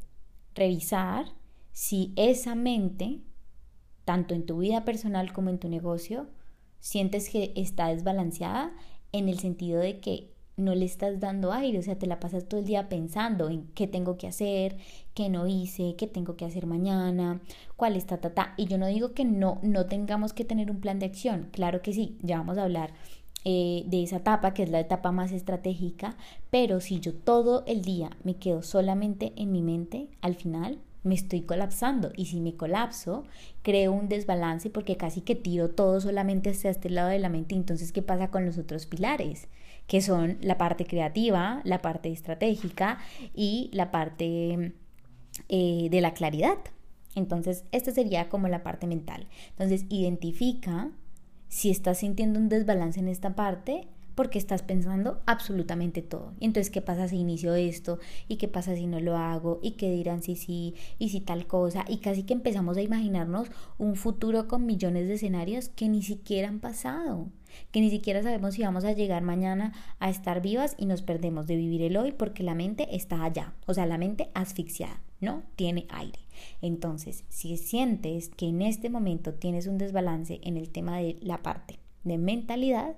revisar 0.55 1.25
si 1.73 2.13
esa 2.15 2.55
mente, 2.55 3.19
tanto 4.05 4.33
en 4.33 4.45
tu 4.45 4.59
vida 4.59 4.85
personal 4.85 5.33
como 5.33 5.49
en 5.49 5.59
tu 5.59 5.67
negocio, 5.67 6.29
sientes 6.79 7.29
que 7.29 7.51
está 7.57 7.89
desbalanceada 7.89 8.71
en 9.11 9.27
el 9.27 9.39
sentido 9.39 9.81
de 9.81 9.99
que 9.99 10.33
no 10.59 10.75
le 10.75 10.85
estás 10.85 11.19
dando 11.19 11.51
aire, 11.51 11.79
o 11.79 11.81
sea, 11.81 11.97
te 11.97 12.07
la 12.07 12.19
pasas 12.19 12.45
todo 12.45 12.59
el 12.59 12.65
día 12.65 12.89
pensando 12.89 13.49
en 13.49 13.63
qué 13.73 13.87
tengo 13.87 14.17
que 14.17 14.27
hacer, 14.27 14.77
qué 15.13 15.29
no 15.29 15.47
hice, 15.47 15.95
qué 15.97 16.07
tengo 16.07 16.35
que 16.35 16.45
hacer 16.45 16.65
mañana, 16.65 17.41
cuál 17.75 17.95
está 17.95 18.17
ta, 18.17 18.33
ta. 18.33 18.53
Y 18.57 18.65
yo 18.65 18.77
no 18.77 18.87
digo 18.87 19.13
que 19.13 19.25
no, 19.25 19.59
no 19.63 19.85
tengamos 19.87 20.33
que 20.33 20.45
tener 20.45 20.71
un 20.71 20.79
plan 20.79 20.99
de 20.99 21.05
acción, 21.07 21.49
claro 21.51 21.81
que 21.81 21.93
sí, 21.93 22.17
ya 22.21 22.37
vamos 22.37 22.57
a 22.57 22.63
hablar 22.63 22.93
eh, 23.45 23.83
de 23.87 24.03
esa 24.03 24.17
etapa, 24.17 24.53
que 24.53 24.63
es 24.63 24.69
la 24.69 24.81
etapa 24.81 25.11
más 25.11 25.31
estratégica, 25.31 26.17
pero 26.49 26.81
si 26.81 26.99
yo 26.99 27.13
todo 27.13 27.63
el 27.67 27.81
día 27.83 28.09
me 28.23 28.35
quedo 28.35 28.61
solamente 28.63 29.31
en 29.37 29.51
mi 29.51 29.61
mente, 29.61 30.09
al 30.21 30.35
final 30.35 30.79
me 31.03 31.15
estoy 31.15 31.41
colapsando. 31.41 32.11
Y 32.15 32.25
si 32.25 32.41
me 32.41 32.55
colapso 32.55 33.23
creo 33.61 33.91
un 33.93 34.09
desbalance 34.09 34.69
porque 34.69 34.97
casi 34.97 35.21
que 35.21 35.35
tiro 35.35 35.69
todo 35.69 36.01
solamente 36.01 36.49
hacia 36.49 36.69
este 36.69 36.89
lado 36.89 37.09
de 37.09 37.19
la 37.19 37.29
mente. 37.29 37.55
Entonces 37.55 37.91
qué 37.91 38.01
pasa 38.01 38.29
con 38.29 38.45
los 38.45 38.57
otros 38.57 38.85
pilares 38.85 39.47
que 39.89 40.01
son 40.01 40.37
la 40.41 40.59
parte 40.59 40.85
creativa, 40.85 41.61
la 41.63 41.81
parte 41.81 42.11
estratégica 42.11 42.99
y 43.33 43.71
la 43.73 43.89
parte 43.89 44.73
eh, 45.49 45.87
de 45.89 46.01
la 46.01 46.13
claridad. 46.13 46.59
Entonces, 47.15 47.65
esta 47.71 47.91
sería 47.91 48.29
como 48.29 48.47
la 48.47 48.61
parte 48.61 48.85
mental. 48.85 49.27
Entonces, 49.49 49.87
identifica 49.89 50.91
si 51.47 51.71
estás 51.71 51.97
sintiendo 51.97 52.39
un 52.39 52.49
desbalance 52.49 52.99
en 52.99 53.07
esta 53.07 53.33
parte 53.33 53.87
porque 54.19 54.37
estás 54.37 54.63
pensando 54.63 55.21
absolutamente 55.27 56.01
todo. 56.01 56.33
Y 56.41 56.45
entonces, 56.45 56.69
¿qué 56.69 56.81
pasa 56.81 57.07
si 57.07 57.15
inicio 57.15 57.55
esto? 57.55 57.99
¿Y 58.27 58.35
qué 58.35 58.49
pasa 58.49 58.75
si 58.75 58.85
no 58.85 58.99
lo 58.99 59.15
hago? 59.15 59.61
¿Y 59.63 59.77
qué 59.77 59.89
dirán 59.89 60.21
si 60.21 60.35
sí? 60.35 60.75
¿Y 60.97 61.07
si 61.07 61.21
tal 61.21 61.47
cosa? 61.47 61.85
Y 61.87 61.99
casi 61.99 62.23
que 62.23 62.33
empezamos 62.33 62.75
a 62.75 62.81
imaginarnos 62.81 63.47
un 63.77 63.95
futuro 63.95 64.49
con 64.49 64.65
millones 64.65 65.07
de 65.07 65.13
escenarios 65.13 65.69
que 65.69 65.87
ni 65.87 66.01
siquiera 66.01 66.49
han 66.49 66.59
pasado 66.59 67.29
que 67.71 67.79
ni 67.79 67.89
siquiera 67.89 68.21
sabemos 68.21 68.55
si 68.55 68.61
vamos 68.61 68.83
a 68.83 68.91
llegar 68.91 69.23
mañana 69.23 69.71
a 69.99 70.09
estar 70.09 70.41
vivas 70.41 70.75
y 70.77 70.85
nos 70.85 71.01
perdemos 71.01 71.47
de 71.47 71.55
vivir 71.55 71.81
el 71.81 71.95
hoy 71.95 72.11
porque 72.11 72.43
la 72.43 72.55
mente 72.55 72.93
está 72.95 73.23
allá, 73.23 73.55
o 73.65 73.73
sea, 73.73 73.87
la 73.87 73.97
mente 73.97 74.29
asfixiada, 74.35 75.01
no 75.19 75.43
tiene 75.55 75.87
aire. 75.89 76.19
Entonces, 76.61 77.23
si 77.29 77.57
sientes 77.57 78.29
que 78.29 78.49
en 78.49 78.61
este 78.61 78.91
momento 78.91 79.33
tienes 79.33 79.65
un 79.65 79.79
desbalance 79.79 80.41
en 80.43 80.57
el 80.57 80.69
tema 80.69 80.97
de 80.97 81.17
la 81.21 81.41
parte 81.41 81.79
de 82.03 82.19
mentalidad, 82.19 82.95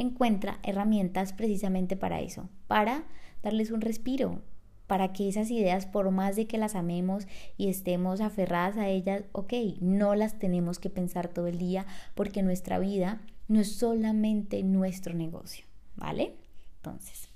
encuentra 0.00 0.58
herramientas 0.62 1.32
precisamente 1.32 1.96
para 1.96 2.20
eso, 2.20 2.48
para 2.66 3.04
darles 3.42 3.70
un 3.70 3.80
respiro, 3.80 4.42
para 4.86 5.12
que 5.12 5.28
esas 5.28 5.50
ideas, 5.50 5.86
por 5.86 6.10
más 6.10 6.34
de 6.34 6.46
que 6.46 6.58
las 6.58 6.74
amemos 6.74 7.26
y 7.56 7.68
estemos 7.68 8.20
aferradas 8.20 8.76
a 8.78 8.88
ellas, 8.88 9.24
ok, 9.32 9.52
no 9.80 10.14
las 10.14 10.38
tenemos 10.38 10.78
que 10.78 10.90
pensar 10.90 11.28
todo 11.28 11.46
el 11.46 11.58
día 11.58 11.86
porque 12.14 12.42
nuestra 12.42 12.78
vida 12.78 13.20
no 13.48 13.60
es 13.60 13.76
solamente 13.76 14.62
nuestro 14.62 15.14
negocio, 15.14 15.66
¿vale? 15.96 16.34
Entonces, 16.76 17.28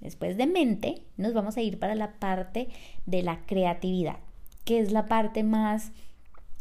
después 0.00 0.36
de 0.36 0.46
mente, 0.46 1.02
nos 1.16 1.32
vamos 1.32 1.56
a 1.56 1.62
ir 1.62 1.78
para 1.78 1.94
la 1.94 2.18
parte 2.18 2.68
de 3.06 3.22
la 3.22 3.46
creatividad, 3.46 4.18
que 4.64 4.80
es 4.80 4.90
la 4.90 5.06
parte 5.06 5.44
más 5.44 5.92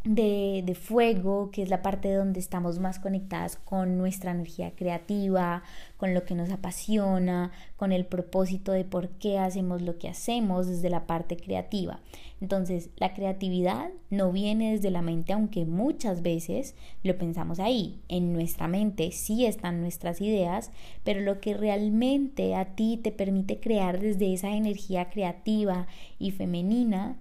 de, 0.06 0.78
fuego, 0.80 1.50
que 1.52 1.64
es 1.64 1.70
la 1.70 1.82
parte 1.82 2.14
donde 2.14 2.40
estamos 2.40 2.80
más 2.80 3.00
conectadas 3.00 3.56
con 3.58 3.98
nuestra 3.98 4.32
energía 4.32 4.72
creativa, 4.76 5.64
con 5.98 6.14
lo 6.14 6.26
que 6.26 6.36
nos 6.36 6.52
apasiona, 6.52 7.52
con 7.76 7.92
el 7.92 8.06
propósito 8.06 8.72
de 8.72 8.86
por 8.86 9.10
qué 9.10 9.40
hacemos 9.40 9.82
lo 9.82 9.98
que 9.98 10.08
hacemos 10.08 10.68
desde 10.68 10.92
la 10.92 11.08
parte 11.08 11.38
creativa. 11.38 12.00
Entonces, 12.40 12.92
la 12.98 13.14
creatividad 13.14 13.90
no 14.12 14.32
viene 14.32 14.74
desde 14.74 14.92
la 14.92 15.02
mente, 15.02 15.34
aunque 15.34 15.66
muchas 15.66 16.22
veces 16.22 16.76
lo 17.02 17.18
pensamos 17.18 17.60
ahí. 17.60 18.00
En 18.08 18.32
nuestra 18.32 18.68
mente 18.68 19.12
sí 19.12 19.46
están 19.46 19.82
nuestras 19.82 20.22
ideas, 20.22 20.72
pero 21.04 21.22
lo 21.22 21.40
que 21.42 21.56
realmente 21.56 22.54
a 22.54 22.76
ti 22.76 23.00
te 23.02 23.12
permite 23.12 23.60
crear 23.60 24.00
desde 24.00 24.34
esa 24.34 24.56
energía 24.56 25.10
creativa 25.10 25.88
y 26.20 26.32
femenina 26.32 27.18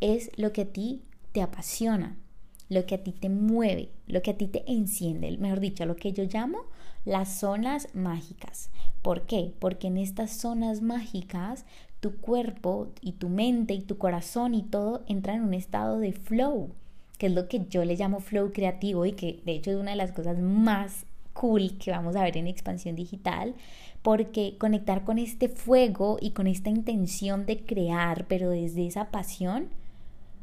es 0.00 0.30
lo 0.36 0.52
que 0.52 0.62
a 0.62 0.72
ti 0.72 1.00
te 1.32 1.40
apasiona 1.40 2.18
lo 2.68 2.86
que 2.86 2.96
a 2.96 3.02
ti 3.02 3.12
te 3.12 3.28
mueve, 3.28 3.90
lo 4.06 4.22
que 4.22 4.32
a 4.32 4.36
ti 4.36 4.46
te 4.48 4.64
enciende, 4.70 5.36
mejor 5.38 5.60
dicho, 5.60 5.86
lo 5.86 5.96
que 5.96 6.12
yo 6.12 6.24
llamo 6.24 6.64
las 7.04 7.38
zonas 7.38 7.88
mágicas. 7.94 8.68
¿Por 9.00 9.22
qué? 9.22 9.54
Porque 9.60 9.86
en 9.86 9.96
estas 9.96 10.32
zonas 10.32 10.82
mágicas 10.82 11.64
tu 12.00 12.16
cuerpo 12.16 12.88
y 13.00 13.12
tu 13.12 13.28
mente 13.28 13.74
y 13.74 13.80
tu 13.80 13.96
corazón 13.96 14.54
y 14.54 14.62
todo 14.62 15.04
entran 15.06 15.36
en 15.36 15.44
un 15.44 15.54
estado 15.54 15.98
de 15.98 16.12
flow, 16.12 16.70
que 17.16 17.26
es 17.26 17.32
lo 17.32 17.48
que 17.48 17.64
yo 17.70 17.84
le 17.84 17.96
llamo 17.96 18.20
flow 18.20 18.52
creativo 18.52 19.06
y 19.06 19.12
que 19.12 19.40
de 19.46 19.52
hecho 19.52 19.70
es 19.70 19.76
una 19.76 19.92
de 19.92 19.96
las 19.96 20.12
cosas 20.12 20.38
más 20.38 21.06
cool 21.32 21.78
que 21.78 21.90
vamos 21.92 22.16
a 22.16 22.24
ver 22.24 22.36
en 22.36 22.48
expansión 22.48 22.96
digital, 22.96 23.54
porque 24.02 24.56
conectar 24.58 25.04
con 25.04 25.18
este 25.18 25.48
fuego 25.48 26.18
y 26.20 26.30
con 26.30 26.46
esta 26.46 26.70
intención 26.70 27.46
de 27.46 27.64
crear, 27.64 28.26
pero 28.26 28.50
desde 28.50 28.86
esa 28.86 29.10
pasión, 29.10 29.68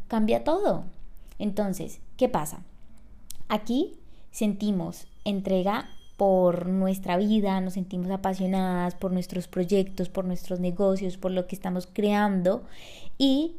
cambia 0.08 0.44
todo. 0.44 0.86
Entonces, 1.44 2.00
¿qué 2.16 2.30
pasa? 2.30 2.64
Aquí 3.50 3.98
sentimos 4.32 5.08
entrega 5.26 5.90
por 6.16 6.70
nuestra 6.70 7.18
vida, 7.18 7.60
nos 7.60 7.74
sentimos 7.74 8.10
apasionadas 8.12 8.96
por 8.96 9.12
nuestros 9.12 9.50
proyectos, 9.50 10.08
por 10.08 10.24
nuestros 10.24 10.62
negocios, 10.62 11.18
por 11.18 11.32
lo 11.32 11.46
que 11.46 11.56
estamos 11.58 11.86
creando 11.92 12.64
y 13.18 13.58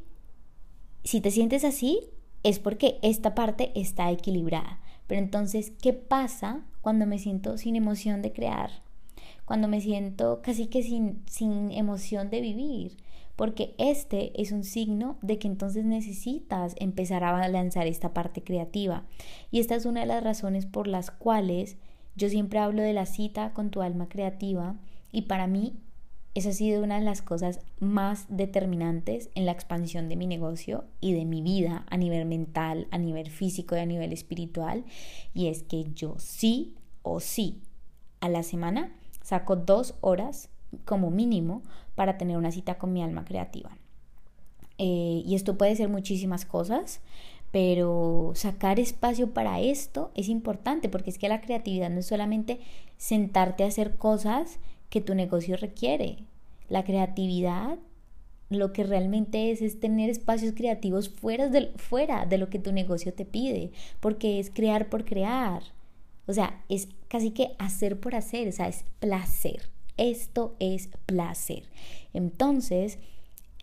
si 1.04 1.20
te 1.20 1.30
sientes 1.30 1.62
así 1.62 2.00
es 2.42 2.58
porque 2.58 2.98
esta 3.02 3.34
parte 3.34 3.70
está 3.74 4.10
equilibrada. 4.10 4.80
Pero 5.06 5.20
entonces, 5.20 5.70
¿qué 5.82 5.92
pasa 5.92 6.64
cuando 6.80 7.04
me 7.04 7.18
siento 7.18 7.58
sin 7.58 7.76
emoción 7.76 8.22
de 8.22 8.32
crear? 8.32 8.70
Cuando 9.44 9.68
me 9.68 9.82
siento 9.82 10.40
casi 10.40 10.68
que 10.68 10.82
sin, 10.82 11.22
sin 11.26 11.70
emoción 11.70 12.30
de 12.30 12.40
vivir 12.40 12.96
porque 13.36 13.74
este 13.78 14.40
es 14.40 14.52
un 14.52 14.64
signo 14.64 15.18
de 15.22 15.38
que 15.38 15.48
entonces 15.48 15.84
necesitas 15.84 16.74
empezar 16.78 17.24
a 17.24 17.48
lanzar 17.48 17.86
esta 17.86 18.14
parte 18.14 18.42
creativa. 18.42 19.04
Y 19.50 19.60
esta 19.60 19.74
es 19.74 19.86
una 19.86 20.00
de 20.00 20.06
las 20.06 20.22
razones 20.22 20.66
por 20.66 20.86
las 20.86 21.10
cuales 21.10 21.76
yo 22.16 22.28
siempre 22.28 22.58
hablo 22.58 22.82
de 22.82 22.92
la 22.92 23.06
cita 23.06 23.52
con 23.52 23.70
tu 23.70 23.82
alma 23.82 24.08
creativa 24.08 24.76
y 25.10 25.22
para 25.22 25.46
mí 25.46 25.74
esa 26.34 26.48
ha 26.48 26.52
sido 26.52 26.82
una 26.82 26.98
de 26.98 27.04
las 27.04 27.22
cosas 27.22 27.60
más 27.78 28.26
determinantes 28.28 29.30
en 29.36 29.46
la 29.46 29.52
expansión 29.52 30.08
de 30.08 30.16
mi 30.16 30.26
negocio 30.26 30.84
y 31.00 31.12
de 31.12 31.24
mi 31.24 31.42
vida 31.42 31.86
a 31.88 31.96
nivel 31.96 32.26
mental, 32.26 32.88
a 32.90 32.98
nivel 32.98 33.30
físico 33.30 33.76
y 33.76 33.78
a 33.78 33.86
nivel 33.86 34.12
espiritual. 34.12 34.84
Y 35.32 35.46
es 35.46 35.62
que 35.62 35.84
yo 35.94 36.16
sí 36.18 36.74
o 37.02 37.20
sí 37.20 37.62
a 38.20 38.28
la 38.28 38.42
semana 38.42 38.96
saco 39.22 39.54
dos 39.54 39.94
horas 40.00 40.50
como 40.84 41.10
mínimo 41.10 41.62
para 41.94 42.18
tener 42.18 42.36
una 42.36 42.52
cita 42.52 42.78
con 42.78 42.92
mi 42.92 43.02
alma 43.02 43.24
creativa. 43.24 43.76
Eh, 44.78 45.22
y 45.24 45.34
esto 45.34 45.56
puede 45.56 45.76
ser 45.76 45.88
muchísimas 45.88 46.44
cosas, 46.44 47.00
pero 47.50 48.32
sacar 48.34 48.80
espacio 48.80 49.32
para 49.32 49.60
esto 49.60 50.10
es 50.14 50.28
importante 50.28 50.88
porque 50.88 51.10
es 51.10 51.18
que 51.18 51.28
la 51.28 51.40
creatividad 51.40 51.90
no 51.90 52.00
es 52.00 52.06
solamente 52.06 52.58
sentarte 52.96 53.62
a 53.62 53.68
hacer 53.68 53.96
cosas 53.96 54.58
que 54.90 55.00
tu 55.00 55.14
negocio 55.14 55.56
requiere. 55.56 56.18
La 56.68 56.84
creatividad 56.84 57.78
lo 58.50 58.72
que 58.72 58.84
realmente 58.84 59.50
es 59.50 59.62
es 59.62 59.80
tener 59.80 60.10
espacios 60.10 60.54
creativos 60.54 61.08
fuera 61.08 61.48
de, 61.48 61.72
fuera 61.76 62.26
de 62.26 62.38
lo 62.38 62.50
que 62.50 62.58
tu 62.58 62.72
negocio 62.72 63.12
te 63.12 63.24
pide, 63.24 63.72
porque 64.00 64.38
es 64.38 64.50
crear 64.50 64.88
por 64.88 65.04
crear. 65.04 65.62
O 66.26 66.32
sea, 66.32 66.62
es 66.68 66.88
casi 67.08 67.30
que 67.30 67.54
hacer 67.58 68.00
por 68.00 68.14
hacer, 68.14 68.48
o 68.48 68.52
sea, 68.52 68.68
es 68.68 68.84
placer. 69.00 69.73
Esto 69.96 70.56
es 70.58 70.88
placer. 71.06 71.64
Entonces, 72.12 72.98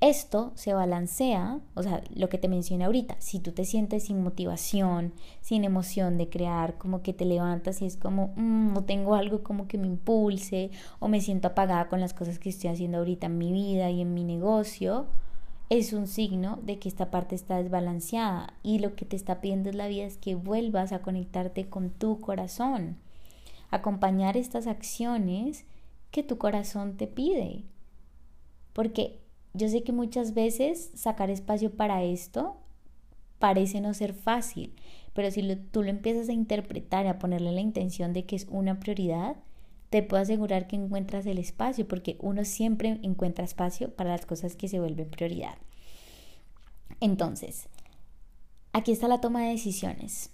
Esto 0.01 0.51
se 0.55 0.73
balancea, 0.73 1.59
o 1.75 1.83
sea, 1.83 2.01
lo 2.15 2.27
que 2.27 2.39
te 2.39 2.47
mencioné 2.47 2.85
ahorita, 2.85 3.17
si 3.19 3.39
tú 3.39 3.51
te 3.51 3.65
sientes 3.65 4.05
sin 4.05 4.23
motivación, 4.23 5.13
sin 5.41 5.63
emoción 5.63 6.17
de 6.17 6.27
crear, 6.27 6.79
como 6.79 7.03
que 7.03 7.13
te 7.13 7.23
levantas 7.23 7.83
y 7.83 7.85
es 7.85 7.97
como, 7.97 8.33
mm, 8.35 8.73
no 8.73 8.83
tengo 8.83 9.13
algo 9.13 9.43
como 9.43 9.67
que 9.67 9.77
me 9.77 9.85
impulse, 9.85 10.71
o 10.97 11.07
me 11.07 11.21
siento 11.21 11.49
apagada 11.49 11.87
con 11.87 11.99
las 11.99 12.15
cosas 12.15 12.39
que 12.39 12.49
estoy 12.49 12.71
haciendo 12.71 12.97
ahorita 12.97 13.27
en 13.27 13.37
mi 13.37 13.51
vida 13.51 13.91
y 13.91 14.01
en 14.01 14.15
mi 14.15 14.23
negocio, 14.23 15.05
es 15.69 15.93
un 15.93 16.07
signo 16.07 16.57
de 16.63 16.79
que 16.79 16.89
esta 16.89 17.11
parte 17.11 17.35
está 17.35 17.57
desbalanceada 17.61 18.55
y 18.63 18.79
lo 18.79 18.95
que 18.95 19.05
te 19.05 19.15
está 19.15 19.39
pidiendo 19.39 19.69
es 19.69 19.75
la 19.75 19.87
vida 19.87 20.05
es 20.05 20.17
que 20.17 20.33
vuelvas 20.33 20.93
a 20.93 21.03
conectarte 21.03 21.69
con 21.69 21.91
tu 21.91 22.19
corazón, 22.19 22.97
acompañar 23.69 24.35
estas 24.35 24.65
acciones 24.65 25.65
que 26.11 26.23
tu 26.23 26.37
corazón 26.37 26.97
te 26.97 27.07
pide. 27.07 27.63
Porque 28.73 29.19
yo 29.53 29.67
sé 29.67 29.83
que 29.83 29.91
muchas 29.91 30.33
veces 30.33 30.91
sacar 30.93 31.29
espacio 31.29 31.71
para 31.71 32.03
esto 32.03 32.57
parece 33.39 33.81
no 33.81 33.93
ser 33.93 34.13
fácil, 34.13 34.73
pero 35.13 35.31
si 35.31 35.41
tú 35.71 35.83
lo 35.83 35.89
empiezas 35.89 36.29
a 36.29 36.33
interpretar, 36.33 37.07
a 37.07 37.19
ponerle 37.19 37.51
la 37.51 37.59
intención 37.59 38.13
de 38.13 38.25
que 38.25 38.35
es 38.35 38.47
una 38.49 38.79
prioridad, 38.79 39.35
te 39.89 40.03
puedo 40.03 40.23
asegurar 40.23 40.67
que 40.67 40.77
encuentras 40.77 41.25
el 41.25 41.37
espacio, 41.37 41.87
porque 41.87 42.17
uno 42.21 42.45
siempre 42.45 42.99
encuentra 43.01 43.43
espacio 43.43 43.93
para 43.93 44.11
las 44.11 44.25
cosas 44.25 44.55
que 44.55 44.69
se 44.69 44.79
vuelven 44.79 45.09
prioridad. 45.09 45.57
Entonces, 47.01 47.67
aquí 48.71 48.91
está 48.91 49.07
la 49.07 49.19
toma 49.19 49.43
de 49.43 49.51
decisiones. 49.51 50.29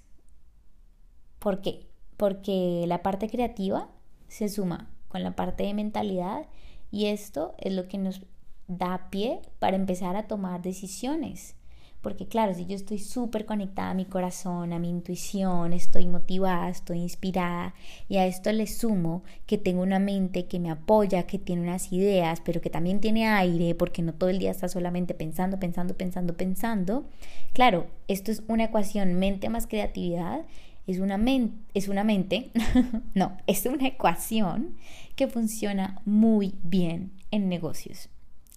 ¿Por 1.39 1.61
qué? 1.61 1.87
Porque 2.17 2.83
la 2.87 3.01
parte 3.01 3.29
creativa 3.29 3.89
se 4.27 4.49
suma 4.49 4.91
con 5.07 5.23
la 5.23 5.35
parte 5.35 5.63
de 5.63 5.73
mentalidad 5.73 6.47
y 6.91 7.05
esto 7.07 7.55
es 7.57 7.73
lo 7.73 7.87
que 7.87 7.97
nos 7.97 8.21
da 8.67 9.09
pie 9.09 9.41
para 9.59 9.75
empezar 9.75 10.15
a 10.15 10.27
tomar 10.27 10.61
decisiones. 10.61 11.55
Porque 12.01 12.27
claro, 12.27 12.53
si 12.53 12.65
yo 12.65 12.75
estoy 12.75 12.99
súper 12.99 13.45
conectada 13.45 13.89
a 13.89 13.93
mi 13.95 14.05
corazón, 14.05 14.71
a 14.71 14.79
mi 14.79 14.89
intuición, 14.89 15.73
estoy 15.73 16.07
motivada, 16.07 16.69
estoy 16.69 16.99
inspirada 16.99 17.73
y 18.07 18.17
a 18.17 18.27
esto 18.27 18.51
le 18.51 18.67
sumo 18.67 19.23
que 19.45 19.57
tengo 19.57 19.81
una 19.81 19.99
mente 19.99 20.45
que 20.45 20.59
me 20.59 20.69
apoya, 20.69 21.23
que 21.23 21.39
tiene 21.39 21.63
unas 21.63 21.91
ideas, 21.91 22.39
pero 22.45 22.61
que 22.61 22.69
también 22.69 23.01
tiene 23.01 23.27
aire, 23.27 23.73
porque 23.73 24.03
no 24.03 24.13
todo 24.13 24.29
el 24.29 24.39
día 24.39 24.51
está 24.51 24.69
solamente 24.69 25.15
pensando, 25.15 25.59
pensando, 25.59 25.95
pensando, 25.95 26.37
pensando. 26.37 27.05
Claro, 27.51 27.87
esto 28.07 28.31
es 28.31 28.43
una 28.47 28.65
ecuación 28.65 29.15
mente 29.15 29.49
más 29.49 29.65
creatividad. 29.65 30.45
Es 30.87 30.99
una, 30.99 31.19
es 31.73 31.87
una 31.89 32.03
mente, 32.03 32.51
no, 33.13 33.37
es 33.45 33.65
una 33.65 33.87
ecuación 33.87 34.77
que 35.15 35.27
funciona 35.27 36.01
muy 36.05 36.55
bien 36.63 37.11
en 37.29 37.49
negocios 37.49 38.09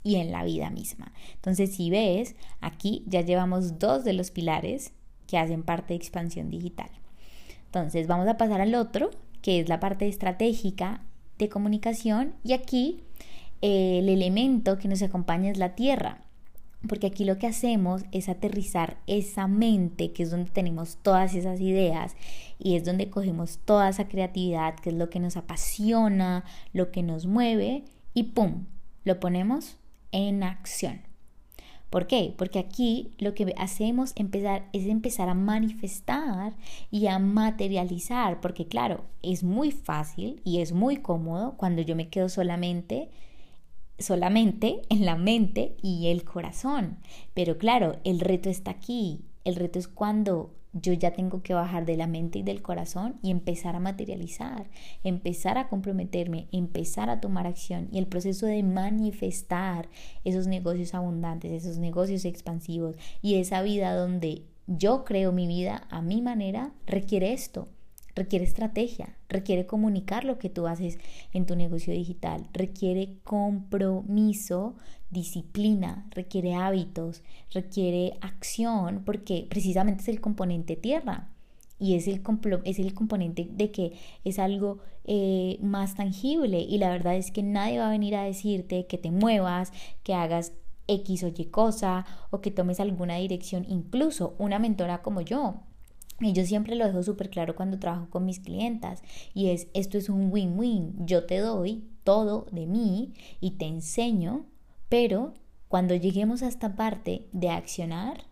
y 0.02 0.16
en 0.16 0.30
la 0.30 0.44
vida 0.44 0.70
misma. 0.70 1.12
Entonces, 1.34 1.74
si 1.74 1.90
ves, 1.90 2.36
aquí 2.60 3.02
ya 3.06 3.20
llevamos 3.22 3.78
dos 3.78 4.04
de 4.04 4.12
los 4.12 4.30
pilares 4.30 4.92
que 5.26 5.38
hacen 5.38 5.62
parte 5.62 5.88
de 5.88 5.96
expansión 5.96 6.50
digital. 6.50 6.90
Entonces, 7.66 8.06
vamos 8.06 8.28
a 8.28 8.36
pasar 8.36 8.60
al 8.60 8.74
otro, 8.74 9.10
que 9.42 9.60
es 9.60 9.68
la 9.68 9.80
parte 9.80 10.08
estratégica 10.08 11.02
de 11.38 11.48
comunicación. 11.48 12.34
Y 12.44 12.52
aquí 12.52 13.02
eh, 13.62 13.98
el 14.00 14.08
elemento 14.08 14.78
que 14.78 14.88
nos 14.88 15.02
acompaña 15.02 15.50
es 15.50 15.58
la 15.58 15.74
tierra. 15.74 16.22
Porque 16.88 17.08
aquí 17.08 17.24
lo 17.24 17.38
que 17.38 17.46
hacemos 17.46 18.04
es 18.10 18.28
aterrizar 18.28 18.96
esa 19.06 19.46
mente, 19.46 20.12
que 20.12 20.22
es 20.22 20.30
donde 20.30 20.50
tenemos 20.50 20.98
todas 21.02 21.34
esas 21.34 21.60
ideas 21.60 22.16
y 22.58 22.76
es 22.76 22.84
donde 22.84 23.10
cogemos 23.10 23.58
toda 23.64 23.90
esa 23.90 24.08
creatividad, 24.08 24.76
que 24.76 24.90
es 24.90 24.96
lo 24.96 25.10
que 25.10 25.20
nos 25.20 25.36
apasiona, 25.36 26.44
lo 26.72 26.90
que 26.90 27.02
nos 27.02 27.26
mueve, 27.26 27.84
y 28.14 28.24
¡pum! 28.24 28.64
Lo 29.04 29.20
ponemos 29.20 29.76
en 30.12 30.42
acción. 30.42 31.02
¿Por 31.90 32.06
qué? 32.06 32.34
Porque 32.38 32.60
aquí 32.60 33.10
lo 33.18 33.34
que 33.34 33.52
hacemos 33.58 34.12
empezar, 34.14 34.68
es 34.72 34.86
empezar 34.86 35.28
a 35.28 35.34
manifestar 35.34 36.54
y 36.90 37.08
a 37.08 37.18
materializar, 37.18 38.40
porque 38.40 38.66
claro, 38.66 39.04
es 39.22 39.42
muy 39.42 39.72
fácil 39.72 40.40
y 40.44 40.60
es 40.60 40.72
muy 40.72 40.98
cómodo 40.98 41.54
cuando 41.56 41.82
yo 41.82 41.96
me 41.96 42.08
quedo 42.08 42.28
solamente 42.28 43.10
solamente 44.00 44.82
en 44.88 45.04
la 45.04 45.16
mente 45.16 45.76
y 45.82 46.08
el 46.08 46.24
corazón. 46.24 46.98
Pero 47.34 47.58
claro, 47.58 47.98
el 48.04 48.20
reto 48.20 48.48
está 48.48 48.72
aquí. 48.72 49.24
El 49.44 49.56
reto 49.56 49.78
es 49.78 49.88
cuando 49.88 50.54
yo 50.72 50.92
ya 50.92 51.12
tengo 51.12 51.42
que 51.42 51.54
bajar 51.54 51.84
de 51.84 51.96
la 51.96 52.06
mente 52.06 52.38
y 52.38 52.42
del 52.42 52.62
corazón 52.62 53.16
y 53.22 53.30
empezar 53.30 53.74
a 53.74 53.80
materializar, 53.80 54.70
empezar 55.02 55.58
a 55.58 55.68
comprometerme, 55.68 56.48
empezar 56.52 57.10
a 57.10 57.20
tomar 57.20 57.46
acción 57.46 57.88
y 57.90 57.98
el 57.98 58.06
proceso 58.06 58.46
de 58.46 58.62
manifestar 58.62 59.88
esos 60.24 60.46
negocios 60.46 60.94
abundantes, 60.94 61.50
esos 61.50 61.78
negocios 61.78 62.24
expansivos 62.24 62.96
y 63.20 63.36
esa 63.36 63.62
vida 63.62 63.94
donde 63.94 64.44
yo 64.66 65.04
creo 65.04 65.32
mi 65.32 65.48
vida 65.48 65.88
a 65.90 66.02
mi 66.02 66.22
manera 66.22 66.72
requiere 66.86 67.32
esto 67.32 67.68
requiere 68.14 68.44
estrategia, 68.44 69.16
requiere 69.28 69.66
comunicar 69.66 70.24
lo 70.24 70.38
que 70.38 70.50
tú 70.50 70.66
haces 70.66 70.98
en 71.32 71.46
tu 71.46 71.56
negocio 71.56 71.92
digital, 71.92 72.46
requiere 72.52 73.18
compromiso, 73.24 74.74
disciplina, 75.10 76.06
requiere 76.10 76.54
hábitos, 76.54 77.22
requiere 77.52 78.18
acción, 78.20 79.02
porque 79.04 79.46
precisamente 79.48 80.02
es 80.02 80.08
el 80.08 80.20
componente 80.20 80.76
tierra 80.76 81.28
y 81.78 81.94
es 81.94 82.06
el, 82.06 82.22
es 82.64 82.78
el 82.78 82.94
componente 82.94 83.48
de 83.50 83.70
que 83.70 83.92
es 84.24 84.38
algo 84.38 84.78
eh, 85.04 85.58
más 85.62 85.94
tangible 85.94 86.60
y 86.60 86.78
la 86.78 86.90
verdad 86.90 87.16
es 87.16 87.30
que 87.30 87.42
nadie 87.42 87.78
va 87.78 87.88
a 87.88 87.90
venir 87.90 88.14
a 88.14 88.24
decirte 88.24 88.86
que 88.86 88.98
te 88.98 89.10
muevas, 89.10 89.72
que 90.02 90.14
hagas 90.14 90.52
X 90.86 91.24
o 91.24 91.28
Y 91.28 91.46
cosa 91.46 92.04
o 92.30 92.40
que 92.40 92.50
tomes 92.50 92.80
alguna 92.80 93.16
dirección, 93.16 93.64
incluso 93.68 94.34
una 94.38 94.58
mentora 94.58 95.02
como 95.02 95.20
yo 95.20 95.62
y 96.20 96.32
yo 96.32 96.44
siempre 96.44 96.74
lo 96.74 96.86
dejo 96.86 97.02
súper 97.02 97.30
claro 97.30 97.56
cuando 97.56 97.78
trabajo 97.78 98.08
con 98.10 98.24
mis 98.24 98.40
clientas 98.40 99.02
y 99.34 99.48
es, 99.48 99.68
esto 99.74 99.98
es 99.98 100.08
un 100.08 100.30
win-win. 100.30 101.06
Yo 101.06 101.24
te 101.24 101.38
doy 101.38 101.84
todo 102.04 102.46
de 102.52 102.66
mí 102.66 103.14
y 103.40 103.52
te 103.52 103.66
enseño, 103.66 104.46
pero 104.88 105.34
cuando 105.68 105.94
lleguemos 105.94 106.42
a 106.42 106.48
esta 106.48 106.76
parte 106.76 107.28
de 107.32 107.50
accionar, 107.50 108.24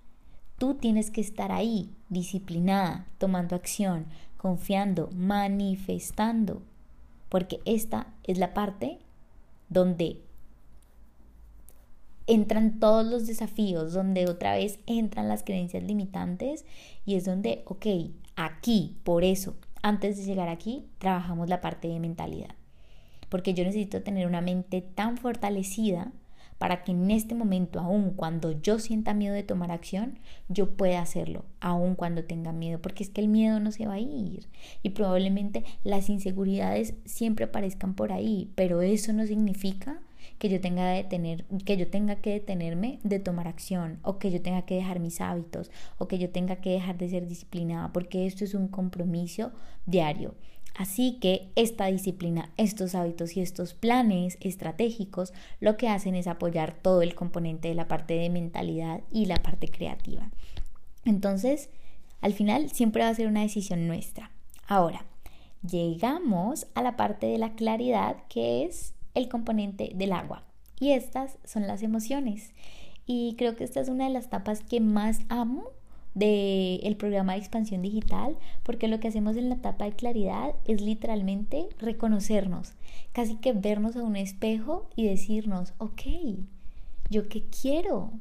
tú 0.59 0.75
tienes 0.75 1.11
que 1.11 1.21
estar 1.21 1.53
ahí, 1.53 1.95
disciplinada, 2.09 3.07
tomando 3.19 3.57
acción, 3.57 4.07
confiando, 4.37 5.09
manifestando, 5.15 6.63
porque 7.29 7.61
esta 7.65 8.15
es 8.25 8.39
la 8.39 8.55
parte 8.55 8.99
donde 9.69 10.23
entran 12.29 12.79
todos 12.79 13.05
los 13.05 13.27
desafíos, 13.27 13.93
donde 13.93 14.29
otra 14.29 14.55
vez 14.55 14.79
entran 14.87 15.29
las 15.29 15.43
creencias 15.43 15.83
limitantes 15.83 16.65
y 17.05 17.17
es 17.17 17.25
donde, 17.25 17.63
ok, 17.65 17.87
aquí, 18.37 18.99
por 19.03 19.25
eso, 19.25 19.57
antes 19.83 20.17
de 20.17 20.25
llegar 20.25 20.49
aquí, 20.49 20.87
trabajamos 20.99 21.49
la 21.49 21.61
parte 21.61 21.89
de 21.89 21.99
mentalidad. 21.99 22.55
Porque 23.29 23.55
yo 23.55 23.65
necesito 23.65 24.03
tener 24.03 24.27
una 24.27 24.43
mente 24.43 24.83
tan 24.83 25.17
fortalecida 25.17 26.13
para 26.59 26.83
que 26.83 26.93
en 26.93 27.11
este 27.11 27.35
momento, 27.35 27.81
aun 27.81 28.11
cuando 28.11 28.61
yo 28.61 28.79
sienta 28.79 29.15
miedo 29.15 29.35
de 29.35 29.43
tomar 29.43 29.71
acción, 29.71 30.19
yo 30.49 30.77
pueda 30.77 31.01
hacerlo, 31.01 31.45
aun 31.61 31.95
cuando 31.95 32.25
tenga 32.25 32.53
miedo, 32.53 32.81
porque 32.83 33.05
es 33.05 33.11
que 33.11 33.21
el 33.21 33.29
miedo 33.29 33.61
no 33.61 33.73
se 33.73 33.87
va 33.87 33.95
a 33.95 34.01
ir 34.01 34.49
y 34.83 34.91
probablemente 34.91 35.65
las 35.85 36.11
inseguridades 36.11 36.95
siempre 37.05 37.47
aparezcan 37.47 37.95
por 37.95 38.13
ahí, 38.13 38.51
pero 38.55 38.83
eso 38.83 39.13
no 39.13 39.25
significa 39.27 40.01
que 40.39 40.49
yo 40.49 40.61
tenga 40.61 40.89
de 40.91 41.05
tener, 41.05 41.45
que 41.65 41.77
yo 41.77 41.89
tenga 41.89 42.17
que 42.17 42.31
detenerme 42.31 42.99
de 43.03 43.19
tomar 43.19 43.49
acción 43.49 43.99
o 44.03 44.19
que 44.19 44.31
yo 44.31 44.43
tenga 44.43 44.63
que 44.63 44.75
dejar 44.75 45.01
mis 45.01 45.21
hábitos 45.21 45.71
o 45.99 46.09
que 46.09 46.19
yo 46.19 46.31
tenga 46.31 46.57
que 46.57 46.71
dejar 46.71 46.99
de 46.99 47.09
ser 47.09 47.27
disciplinada 47.27 47.93
porque 47.93 48.27
esto 48.27 48.45
es 48.45 48.55
un 48.55 48.69
compromiso 48.69 49.53
diario. 49.87 50.35
Así 50.79 51.19
que 51.21 51.51
esta 51.57 51.87
disciplina, 51.87 52.53
estos 52.57 52.95
hábitos 52.95 53.37
y 53.37 53.41
estos 53.41 53.75
planes 53.75 54.39
estratégicos 54.41 55.33
lo 55.59 55.77
que 55.77 55.89
hacen 55.89 56.15
es 56.15 56.29
apoyar 56.29 56.73
todo 56.81 57.03
el 57.03 57.17
componente 57.17 57.69
de 57.69 57.75
la 57.75 57.89
parte 57.89 58.15
de 58.15 58.31
mentalidad 58.31 59.01
y 59.11 59.27
la 59.27 59.37
parte 59.37 59.69
creativa. 59.69 60.31
Entonces, 61.05 61.69
al 62.21 62.33
final 62.33 62.71
siempre 62.71 63.03
va 63.03 63.09
a 63.09 63.15
ser 63.15 63.27
una 63.27 63.43
decisión 63.43 63.89
nuestra. 63.89 64.31
Ahora, 64.69 65.05
llegamos 65.69 66.69
a 66.75 66.83
la 66.83 66.97
parte 66.97 67.27
de 67.27 67.39
la 67.39 67.55
claridad 67.55 68.17
que 68.29 68.65
es 68.65 68.95
el 69.19 69.29
componente 69.29 69.93
del 69.95 70.13
agua. 70.13 70.45
Y 70.81 70.93
estas 70.93 71.39
son 71.45 71.67
las 71.67 71.83
emociones. 71.83 72.55
Y 73.07 73.35
creo 73.37 73.57
que 73.57 73.65
esta 73.65 73.81
es 73.81 73.89
una 73.89 74.05
de 74.05 74.13
las 74.13 74.27
etapas 74.27 74.63
que 74.63 74.81
más 74.81 75.21
amo 75.29 75.65
del 76.15 76.81
el 76.83 76.97
programa 76.97 77.33
de 77.33 77.39
expansión 77.39 77.83
digital, 77.83 78.37
porque 78.63 78.89
lo 78.89 79.01
que 79.01 79.09
hacemos 79.09 79.37
en 79.37 79.49
la 79.49 79.57
etapa 79.57 79.85
de 79.85 79.93
claridad 79.93 80.55
es 80.65 80.81
literalmente 80.81 81.69
reconocernos, 81.79 82.73
casi 83.13 83.37
que 83.37 83.53
vernos 83.53 83.97
a 83.97 84.03
un 84.03 84.17
espejo 84.17 84.89
y 84.97 85.07
decirnos, 85.07 85.75
ok, 85.79 86.03
yo 87.11 87.29
qué 87.29 87.45
quiero, 87.45 88.13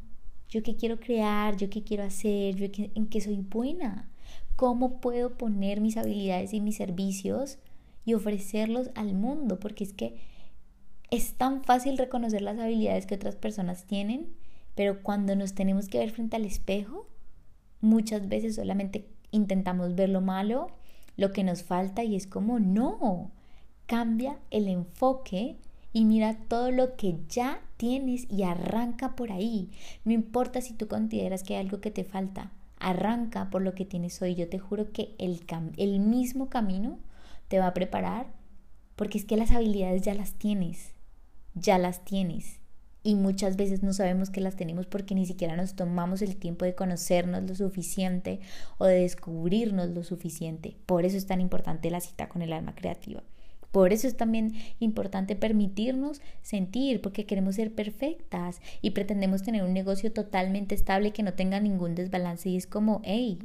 yo 0.50 0.64
qué 0.64 0.76
quiero 0.76 1.00
crear, 1.00 1.58
yo 1.58 1.70
qué 1.70 1.84
quiero 1.84 2.04
hacer, 2.04 2.56
yo 2.56 2.68
en 2.96 3.08
qué 3.08 3.22
soy 3.22 3.38
buena, 3.38 4.10
cómo 4.56 5.00
puedo 5.02 5.38
poner 5.38 5.82
mis 5.82 5.98
habilidades 5.98 6.54
y 6.54 6.62
mis 6.62 6.78
servicios 6.78 7.58
y 8.06 8.14
ofrecerlos 8.14 8.90
al 8.96 9.14
mundo, 9.14 9.60
porque 9.60 9.84
es 9.84 9.94
que 9.94 10.16
es 11.10 11.34
tan 11.36 11.63
fácil 11.63 11.98
reconocer 11.98 12.41
las 12.41 12.60
habilidades 12.60 13.06
que 13.06 13.15
otras 13.15 13.36
personas 13.36 13.86
tienen 13.86 14.36
Pero 14.76 15.02
cuando 15.04 15.36
nos 15.36 15.54
tenemos 15.54 15.88
que 15.88 16.00
ver 16.00 16.12
frente 16.12 16.36
al 16.36 16.46
espejo, 16.46 17.08
muchas 17.82 18.28
veces 18.28 18.56
solamente 18.56 19.08
intentamos 19.32 19.96
ver 19.96 20.10
lo 20.10 20.22
malo, 20.22 20.67
lo 21.15 21.32
que 21.32 21.43
nos 21.43 21.63
falta 21.63 22.04
y 22.04 22.15
es 22.15 22.28
como, 22.28 22.60
no, 22.60 23.32
cambia 23.86 24.38
el 24.52 24.67
enfoque 24.67 25.58
y 25.93 26.06
mira 26.06 26.38
todo 26.48 26.72
lo 26.72 26.96
que 26.96 27.17
ya 27.28 27.62
tienes 27.78 28.30
y 28.30 28.43
arranca 28.43 29.15
por 29.15 29.32
ahí. 29.32 29.72
No 30.06 30.12
importa 30.12 30.62
si 30.62 30.74
tú 30.74 30.88
consideras 30.88 31.43
que 31.43 31.56
hay 31.56 31.62
algo 31.62 31.82
que 31.82 31.91
te 31.91 32.04
falta, 32.04 32.52
arranca 32.80 33.50
por 33.50 33.63
lo 33.63 33.74
que 33.74 33.86
tienes 33.86 34.22
hoy. 34.22 34.36
Yo 34.36 34.48
te 34.48 34.60
juro 34.60 34.91
que 34.91 35.15
el, 35.17 35.43
el 35.78 36.00
mismo 36.00 36.50
camino 36.50 37.00
te 37.48 37.60
va 37.60 37.67
a 37.67 37.74
preparar 37.74 38.28
porque 38.96 39.17
es 39.17 39.26
que 39.26 39.38
las 39.38 39.52
habilidades 39.52 40.02
ya 40.02 40.13
las 40.13 40.34
tienes, 40.34 40.93
ya 41.60 41.78
las 41.78 42.04
tienes. 42.04 42.60
Y 43.04 43.15
muchas 43.15 43.56
veces 43.56 43.84
no 43.84 43.93
sabemos 43.93 44.30
que 44.30 44.41
las 44.41 44.56
tenemos 44.56 44.86
porque 44.86 45.15
ni 45.15 45.26
siquiera 45.26 45.56
nos 45.56 45.76
tomamos 45.76 46.22
el 46.22 46.36
tiempo 46.36 46.65
de 46.65 46.76
conocernos 46.76 47.43
lo 47.43 47.56
suficiente 47.56 48.41
o 48.78 48.86
de 48.86 49.02
descubrirnos 49.02 49.91
lo 49.91 50.04
suficiente. 50.04 50.76
Por 50.86 51.06
eso 51.06 51.15
es 51.15 51.26
tan 51.26 51.39
importante 51.39 51.89
la 51.89 52.02
cita 52.02 52.28
con 52.28 52.41
el 52.41 52.52
alma 52.52 52.76
creativa. 52.76 53.24
Por 53.72 53.93
eso 53.93 54.08
es 54.08 54.17
también 54.17 54.56
importante 54.80 55.36
permitirnos 55.36 56.22
sentir, 56.41 57.02
porque 57.02 57.26
queremos 57.26 57.56
ser 57.56 57.74
perfectas 57.74 58.60
y 58.82 58.91
pretendemos 58.91 59.43
tener 59.43 59.63
un 59.63 59.74
negocio 59.74 60.12
totalmente 60.12 60.76
estable 60.76 61.12
que 61.12 61.24
no 61.24 61.34
tenga 61.34 61.60
ningún 61.60 61.96
desbalance 61.96 62.50
y 62.50 62.58
es 62.58 62.67
como, 62.67 63.02
hey, 63.04 63.39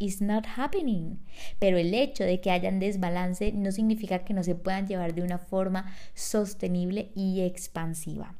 it's 0.00 0.20
not 0.20 0.44
happening. 0.56 1.20
Pero 1.60 1.78
el 1.78 1.94
hecho 1.94 2.24
de 2.24 2.40
que 2.40 2.50
hayan 2.50 2.80
desbalance 2.80 3.52
no 3.52 3.70
significa 3.70 4.24
que 4.24 4.34
no 4.34 4.42
se 4.42 4.56
puedan 4.56 4.88
llevar 4.88 5.14
de 5.14 5.22
una 5.22 5.38
forma 5.38 5.94
sostenible 6.14 7.12
y 7.14 7.42
expansiva. 7.42 8.34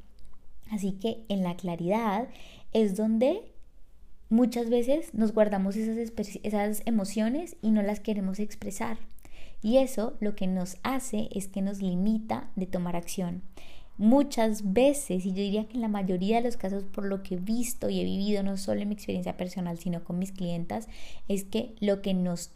Así 0.70 0.92
que 0.92 1.24
en 1.28 1.44
la 1.44 1.56
claridad 1.56 2.28
es 2.72 2.96
donde 2.96 3.52
muchas 4.28 4.70
veces 4.70 5.14
nos 5.14 5.32
guardamos 5.32 5.76
esas, 5.76 6.12
esas 6.42 6.82
emociones 6.86 7.56
y 7.62 7.70
no 7.70 7.82
las 7.82 8.00
queremos 8.00 8.38
expresar. 8.38 8.98
Y 9.62 9.76
eso 9.76 10.16
lo 10.20 10.34
que 10.34 10.46
nos 10.46 10.78
hace 10.82 11.28
es 11.32 11.46
que 11.48 11.60
nos 11.60 11.82
limita 11.82 12.50
de 12.56 12.66
tomar 12.66 12.96
acción. 12.96 13.42
Muchas 14.00 14.72
veces, 14.72 15.26
y 15.26 15.32
yo 15.32 15.42
diría 15.42 15.68
que 15.68 15.74
en 15.74 15.82
la 15.82 15.88
mayoría 15.88 16.36
de 16.36 16.44
los 16.44 16.56
casos 16.56 16.84
por 16.84 17.04
lo 17.04 17.22
que 17.22 17.34
he 17.34 17.38
visto 17.38 17.90
y 17.90 18.00
he 18.00 18.04
vivido, 18.04 18.42
no 18.42 18.56
solo 18.56 18.80
en 18.80 18.88
mi 18.88 18.94
experiencia 18.94 19.36
personal, 19.36 19.78
sino 19.78 20.04
con 20.04 20.18
mis 20.18 20.32
clientas, 20.32 20.88
es 21.28 21.44
que 21.44 21.74
lo 21.80 22.00
que 22.00 22.14
nos 22.14 22.50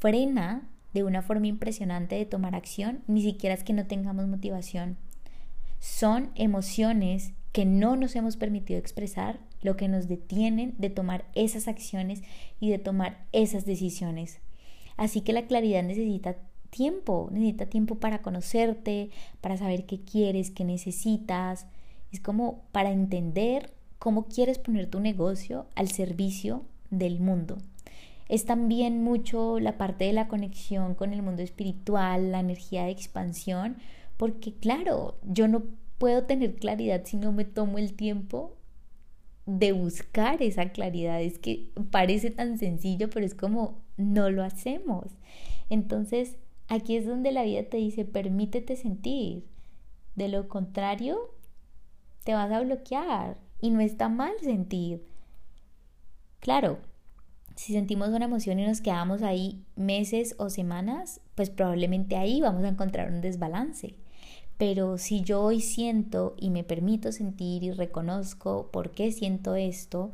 frena 0.00 0.68
de 0.92 1.04
una 1.04 1.22
forma 1.22 1.46
impresionante 1.46 2.16
de 2.16 2.26
tomar 2.26 2.56
acción, 2.56 3.04
ni 3.06 3.22
siquiera 3.22 3.54
es 3.54 3.62
que 3.62 3.72
no 3.72 3.86
tengamos 3.86 4.26
motivación. 4.26 4.96
Son 5.78 6.32
emociones 6.34 7.32
que 7.52 7.64
no 7.64 7.94
nos 7.94 8.16
hemos 8.16 8.36
permitido 8.36 8.80
expresar 8.80 9.38
lo 9.62 9.76
que 9.76 9.86
nos 9.86 10.08
detienen 10.08 10.74
de 10.78 10.90
tomar 10.90 11.26
esas 11.36 11.68
acciones 11.68 12.22
y 12.58 12.70
de 12.70 12.80
tomar 12.80 13.24
esas 13.30 13.66
decisiones. 13.66 14.40
Así 14.96 15.20
que 15.20 15.32
la 15.32 15.46
claridad 15.46 15.84
necesita 15.84 16.38
tiempo, 16.72 17.28
necesita 17.30 17.66
tiempo 17.66 17.96
para 17.96 18.22
conocerte, 18.22 19.10
para 19.40 19.56
saber 19.56 19.84
qué 19.84 20.00
quieres, 20.00 20.50
qué 20.50 20.64
necesitas. 20.64 21.66
Es 22.10 22.18
como 22.18 22.62
para 22.72 22.90
entender 22.90 23.72
cómo 23.98 24.26
quieres 24.26 24.58
poner 24.58 24.88
tu 24.88 24.98
negocio 24.98 25.66
al 25.76 25.88
servicio 25.88 26.64
del 26.90 27.20
mundo. 27.20 27.58
Es 28.28 28.46
también 28.46 29.04
mucho 29.04 29.60
la 29.60 29.76
parte 29.76 30.06
de 30.06 30.14
la 30.14 30.26
conexión 30.26 30.94
con 30.94 31.12
el 31.12 31.22
mundo 31.22 31.42
espiritual, 31.42 32.32
la 32.32 32.40
energía 32.40 32.84
de 32.84 32.90
expansión, 32.90 33.76
porque 34.16 34.54
claro, 34.54 35.18
yo 35.22 35.48
no 35.48 35.64
puedo 35.98 36.24
tener 36.24 36.56
claridad 36.56 37.02
si 37.04 37.16
no 37.16 37.32
me 37.32 37.44
tomo 37.44 37.78
el 37.78 37.92
tiempo 37.92 38.56
de 39.44 39.72
buscar 39.72 40.42
esa 40.42 40.70
claridad. 40.70 41.20
Es 41.20 41.38
que 41.38 41.70
parece 41.90 42.30
tan 42.30 42.58
sencillo, 42.58 43.10
pero 43.10 43.26
es 43.26 43.34
como 43.34 43.82
no 43.96 44.30
lo 44.30 44.42
hacemos. 44.42 45.06
Entonces, 45.68 46.38
aquí 46.72 46.96
es 46.96 47.06
donde 47.06 47.32
la 47.32 47.42
vida 47.42 47.64
te 47.64 47.76
dice, 47.76 48.04
permítete 48.04 48.76
sentir. 48.76 49.44
De 50.14 50.28
lo 50.28 50.48
contrario, 50.48 51.18
te 52.24 52.32
vas 52.32 52.50
a 52.50 52.60
bloquear 52.60 53.36
y 53.60 53.70
no 53.70 53.80
está 53.80 54.08
mal 54.08 54.32
sentir. 54.40 55.04
Claro, 56.40 56.78
si 57.56 57.74
sentimos 57.74 58.08
una 58.08 58.24
emoción 58.24 58.58
y 58.58 58.66
nos 58.66 58.80
quedamos 58.80 59.22
ahí 59.22 59.62
meses 59.76 60.34
o 60.38 60.48
semanas, 60.48 61.20
pues 61.34 61.50
probablemente 61.50 62.16
ahí 62.16 62.40
vamos 62.40 62.64
a 62.64 62.68
encontrar 62.68 63.12
un 63.12 63.20
desbalance. 63.20 63.94
Pero 64.56 64.96
si 64.96 65.20
yo 65.20 65.42
hoy 65.42 65.60
siento 65.60 66.34
y 66.38 66.50
me 66.50 66.64
permito 66.64 67.12
sentir 67.12 67.64
y 67.64 67.72
reconozco 67.72 68.70
por 68.72 68.92
qué 68.92 69.12
siento 69.12 69.56
esto, 69.56 70.12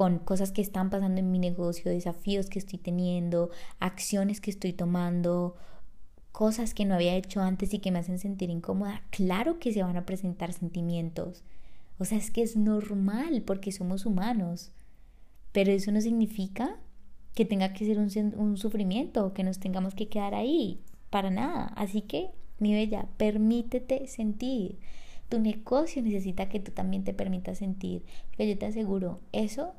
con 0.00 0.18
cosas 0.18 0.50
que 0.50 0.62
están 0.62 0.88
pasando 0.88 1.20
en 1.20 1.30
mi 1.30 1.38
negocio, 1.38 1.90
desafíos 1.90 2.48
que 2.48 2.58
estoy 2.58 2.78
teniendo, 2.78 3.50
acciones 3.80 4.40
que 4.40 4.50
estoy 4.50 4.72
tomando, 4.72 5.56
cosas 6.32 6.72
que 6.72 6.86
no 6.86 6.94
había 6.94 7.16
hecho 7.16 7.42
antes 7.42 7.74
y 7.74 7.80
que 7.80 7.90
me 7.90 7.98
hacen 7.98 8.18
sentir 8.18 8.48
incómoda, 8.48 9.02
claro 9.10 9.58
que 9.58 9.74
se 9.74 9.82
van 9.82 9.98
a 9.98 10.06
presentar 10.06 10.54
sentimientos. 10.54 11.44
O 11.98 12.06
sea, 12.06 12.16
es 12.16 12.30
que 12.30 12.40
es 12.40 12.56
normal 12.56 13.42
porque 13.44 13.72
somos 13.72 14.06
humanos. 14.06 14.72
Pero 15.52 15.70
eso 15.70 15.92
no 15.92 16.00
significa 16.00 16.78
que 17.34 17.44
tenga 17.44 17.74
que 17.74 17.84
ser 17.84 17.98
un, 17.98 18.08
un 18.38 18.56
sufrimiento, 18.56 19.34
que 19.34 19.44
nos 19.44 19.60
tengamos 19.60 19.94
que 19.94 20.08
quedar 20.08 20.34
ahí, 20.34 20.80
para 21.10 21.28
nada. 21.28 21.74
Así 21.76 22.00
que 22.00 22.30
mi 22.58 22.72
bella, 22.72 23.06
permítete 23.18 24.06
sentir. 24.06 24.78
Tu 25.28 25.40
negocio 25.40 26.00
necesita 26.00 26.48
que 26.48 26.58
tú 26.58 26.72
también 26.72 27.04
te 27.04 27.12
permitas 27.12 27.58
sentir. 27.58 28.02
Porque 28.28 28.48
yo 28.48 28.56
te 28.56 28.64
aseguro, 28.64 29.20
eso, 29.32 29.74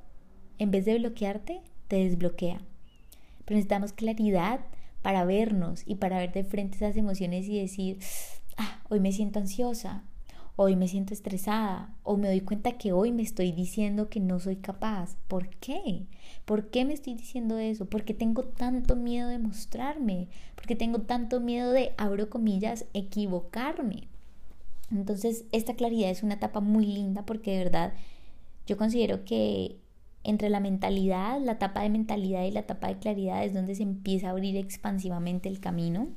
en 0.60 0.72
vez 0.72 0.86
de 0.86 0.98
bloquearte, 0.98 1.62
te 1.88 1.98
desbloquea. 1.98 2.62
Pero 3.46 3.56
necesitamos 3.58 3.94
claridad 3.94 4.62
para 5.02 5.26
vernos 5.26 5.84
y 5.86 5.96
para 5.96 6.20
ver 6.20 6.32
de 6.32 6.44
frente 6.44 6.78
esas 6.78 6.96
emociones 6.96 7.48
y 7.48 7.60
decir, 7.60 8.00
ah, 8.58 8.82
hoy 8.90 9.00
me 9.00 9.12
siento 9.12 9.40
ansiosa, 9.40 10.04
hoy 10.56 10.76
me 10.76 10.88
siento 10.88 11.14
estresada 11.14 11.94
o 12.04 12.18
me 12.18 12.28
doy 12.28 12.42
cuenta 12.42 12.78
que 12.78 12.92
hoy 12.92 13.12
me 13.12 13.24
estoy 13.24 13.52
diciendo 13.52 14.10
que 14.10 14.20
no 14.20 14.40
soy 14.40 14.58
capaz. 14.58 15.16
¿Por 15.28 15.50
qué? 15.50 16.06
¿Por 16.46 16.70
qué 16.70 16.86
me 16.86 16.94
estoy 16.94 17.16
diciendo 17.16 17.58
eso? 17.58 17.86
¿Por 17.86 18.04
qué 18.04 18.14
tengo 18.14 18.44
tanto 18.44 18.96
miedo 18.96 19.28
de 19.30 19.40
mostrarme? 19.40 20.28
¿Por 20.56 20.68
qué 20.68 20.76
tengo 20.76 21.00
tanto 21.00 21.40
miedo 21.40 21.72
de, 21.72 21.94
abro 21.98 22.30
comillas, 22.30 22.86
equivocarme? 22.94 24.08
Entonces, 24.92 25.46
esta 25.52 25.76
claridad 25.76 26.10
es 26.10 26.22
una 26.22 26.36
etapa 26.36 26.60
muy 26.60 26.86
linda 26.86 27.26
porque 27.26 27.52
de 27.52 27.64
verdad 27.64 27.94
yo 28.68 28.78
considero 28.78 29.24
que 29.24 29.78
entre 30.24 30.50
la 30.50 30.60
mentalidad, 30.60 31.40
la 31.42 31.54
etapa 31.54 31.82
de 31.82 31.90
mentalidad 31.90 32.44
y 32.44 32.52
la 32.52 32.62
etapa 32.62 32.88
de 32.88 33.00
claridad 33.00 33.44
es 33.44 33.54
donde 33.54 33.76
se 33.76 33.84
empieza 33.84 34.28
a 34.28 34.32
abrir 34.32 34.56
expansivamente 34.58 35.50
el 35.50 35.60
camino. 35.60 36.10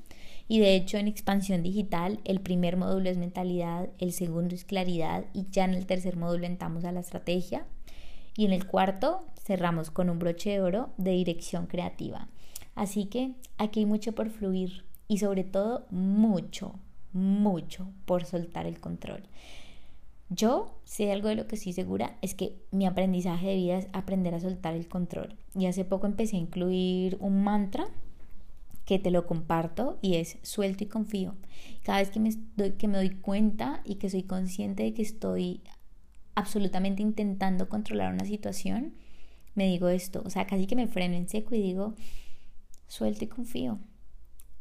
Y 0.47 0.59
de 0.59 0.75
hecho 0.77 0.99
en 0.99 1.09
expansión 1.09 1.63
digital 1.63 2.21
el 2.25 2.41
primer 2.41 2.77
módulo 2.77 3.09
es 3.09 3.17
mentalidad, 3.17 3.89
el 3.99 4.13
segundo 4.13 4.55
es 4.55 4.65
claridad 4.65 5.25
y 5.33 5.47
ya 5.51 5.65
en 5.65 5.75
el 5.75 5.87
tercer 5.87 6.17
módulo 6.17 6.47
entramos 6.47 6.85
a 6.85 6.93
la 6.93 7.01
estrategia. 7.01 7.67
Y 8.37 8.45
en 8.45 8.53
el 8.53 8.67
cuarto 8.67 9.25
cerramos 9.43 9.91
con 9.91 10.11
un 10.11 10.19
broche 10.19 10.51
de 10.51 10.61
oro 10.61 10.91
de 10.99 11.13
dirección 11.13 11.67
creativa. 11.67 12.29
Así 12.75 13.07
que 13.07 13.33
aquí 13.57 13.81
hay 13.81 13.87
mucho 13.87 14.13
por 14.13 14.31
fluir 14.31 14.85
y 15.09 15.19
sobre 15.19 15.45
todo 15.45 15.87
mucho, 15.91 16.79
mucho 17.13 17.89
por 18.05 18.25
soltar 18.25 18.67
el 18.67 18.81
control. 18.81 19.23
Yo 20.35 20.81
sé 20.85 21.13
algo 21.13 21.29
de 21.29 21.37
lo 21.37 21.47
que 21.47 21.55
estoy 21.55 21.73
segura 21.73 22.19
es 22.21 22.35
que 22.35 22.57
mi 22.73 22.87
aprendizaje 22.87 23.47
de 23.47 23.57
vida 23.57 23.79
es 23.79 23.89
aprender 23.93 24.35
a 24.35 24.41
soltar 24.41 24.75
el 24.75 24.89
control. 24.89 25.37
Y 25.55 25.67
hace 25.67 25.85
poco 25.85 26.07
empecé 26.07 26.37
a 26.37 26.41
incluir 26.41 27.17
un 27.21 27.45
mantra 27.45 27.87
que 28.85 28.99
te 28.99 29.13
lo 29.13 29.27
comparto 29.27 29.99
y 30.03 30.17
es 30.17 30.39
suelto 30.43 30.83
y 30.83 30.89
confío. 30.89 31.37
Cada 31.85 31.99
vez 31.99 32.11
que 32.11 32.19
me, 32.19 32.31
doy, 32.57 32.73
que 32.73 32.89
me 32.89 32.99
doy 32.99 33.11
cuenta 33.11 33.81
y 33.85 33.97
que 33.97 34.11
soy 34.11 34.25
consciente 34.25 34.83
de 34.83 34.93
que 34.93 35.03
estoy 35.03 35.61
absolutamente 36.35 37.03
intentando 37.03 37.69
controlar 37.69 38.13
una 38.13 38.25
situación, 38.25 38.95
me 39.55 39.67
digo 39.67 39.89
esto, 39.89 40.23
o 40.27 40.31
sea, 40.31 40.47
casi 40.47 40.67
que 40.67 40.75
me 40.75 40.89
freno 40.89 41.15
en 41.15 41.29
seco 41.29 41.55
y 41.55 41.63
digo, 41.63 41.95
suelto 42.89 43.25
y 43.25 43.29
confío, 43.29 43.79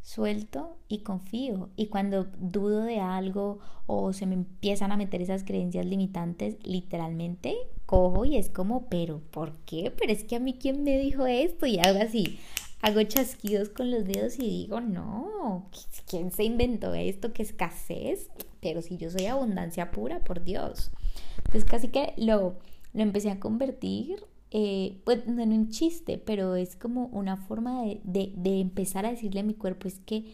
suelto 0.03 0.77
y 0.87 0.99
confío. 0.99 1.69
Y 1.75 1.87
cuando 1.87 2.25
dudo 2.37 2.83
de 2.83 2.99
algo 2.99 3.57
o 3.87 4.13
se 4.13 4.27
me 4.27 4.35
empiezan 4.35 4.91
a 4.91 4.97
meter 4.97 5.23
esas 5.23 5.43
creencias 5.43 5.87
limitantes, 5.87 6.57
literalmente 6.61 7.55
cojo 7.87 8.25
y 8.25 8.37
es 8.37 8.49
como, 8.49 8.87
pero 8.89 9.19
¿por 9.31 9.53
qué? 9.65 9.91
Pero 9.97 10.13
es 10.13 10.23
que 10.23 10.35
a 10.35 10.39
mí 10.39 10.53
quién 10.53 10.83
me 10.83 10.99
dijo 10.99 11.25
esto 11.25 11.65
y 11.65 11.79
algo 11.79 12.03
así 12.03 12.37
hago 12.83 13.01
chasquidos 13.03 13.69
con 13.69 13.89
los 13.89 14.03
dedos 14.03 14.37
y 14.37 14.41
digo, 14.41 14.81
no, 14.81 15.69
¿quién 16.05 16.31
se 16.31 16.43
inventó 16.43 16.93
esto? 16.93 17.31
¿Qué 17.31 17.41
escasez? 17.41 18.29
Pero 18.61 18.81
si 18.81 18.97
yo 18.97 19.09
soy 19.09 19.25
abundancia 19.25 19.89
pura, 19.89 20.19
por 20.19 20.43
Dios. 20.43 20.91
Entonces 21.37 21.63
casi 21.63 21.87
que 21.87 22.13
lo, 22.17 22.57
lo 22.91 23.01
empecé 23.01 23.31
a 23.31 23.39
convertir, 23.39 24.25
eh, 24.55 25.01
pues 25.03 25.25
no 25.27 25.41
en 25.41 25.51
un 25.51 25.69
chiste, 25.69 26.19
pero 26.19 26.55
es 26.55 26.75
como 26.75 27.07
una 27.07 27.37
forma 27.37 27.81
de, 27.81 27.99
de, 28.03 28.31
de 28.35 28.59
empezar 28.59 29.03
a 29.05 29.09
decirle 29.09 29.39
a 29.39 29.43
mi 29.43 29.55
cuerpo, 29.55 29.87
es 29.87 29.99
que 29.99 30.25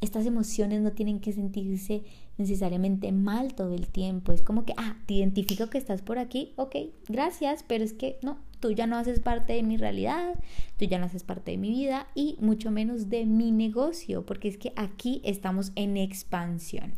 estas 0.00 0.26
emociones 0.26 0.80
no 0.80 0.92
tienen 0.92 1.20
que 1.20 1.32
sentirse 1.32 2.02
necesariamente 2.36 3.12
mal 3.12 3.54
todo 3.54 3.74
el 3.74 3.86
tiempo. 3.88 4.32
Es 4.32 4.42
como 4.42 4.64
que, 4.64 4.74
ah, 4.76 4.96
te 5.06 5.14
identifico 5.14 5.70
que 5.70 5.78
estás 5.78 6.02
por 6.02 6.18
aquí, 6.18 6.52
ok, 6.56 6.74
gracias, 7.08 7.64
pero 7.66 7.84
es 7.84 7.92
que 7.92 8.18
no, 8.20 8.38
tú 8.58 8.72
ya 8.72 8.88
no 8.88 8.96
haces 8.96 9.20
parte 9.20 9.52
de 9.52 9.62
mi 9.62 9.76
realidad, 9.76 10.34
tú 10.76 10.84
ya 10.84 10.98
no 10.98 11.06
haces 11.06 11.22
parte 11.22 11.52
de 11.52 11.58
mi 11.58 11.70
vida 11.70 12.08
y 12.16 12.36
mucho 12.40 12.72
menos 12.72 13.08
de 13.08 13.26
mi 13.26 13.52
negocio, 13.52 14.26
porque 14.26 14.48
es 14.48 14.56
que 14.56 14.72
aquí 14.74 15.20
estamos 15.24 15.70
en 15.76 15.96
expansión. 15.96 16.94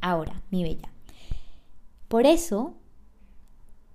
Ahora, 0.00 0.42
mi 0.50 0.62
bella. 0.62 0.90
Por 2.08 2.24
eso, 2.26 2.74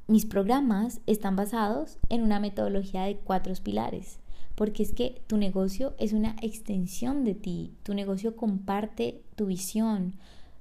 mis 0.08 0.26
programas 0.26 1.02
están 1.08 1.36
basados 1.36 1.98
en 2.10 2.24
una 2.24 2.40
metodología 2.40 3.04
de 3.04 3.18
cuatro 3.18 3.54
pilares 3.64 4.20
porque 4.56 4.84
es 4.84 4.94
que 4.94 5.22
tu 5.28 5.38
negocio 5.38 5.96
es 5.98 6.14
una 6.14 6.36
extensión 6.42 7.24
de 7.24 7.34
ti, 7.36 7.74
tu 7.84 7.94
negocio 7.94 8.36
comparte 8.36 9.24
tu 9.36 9.48
visión, 9.48 10.14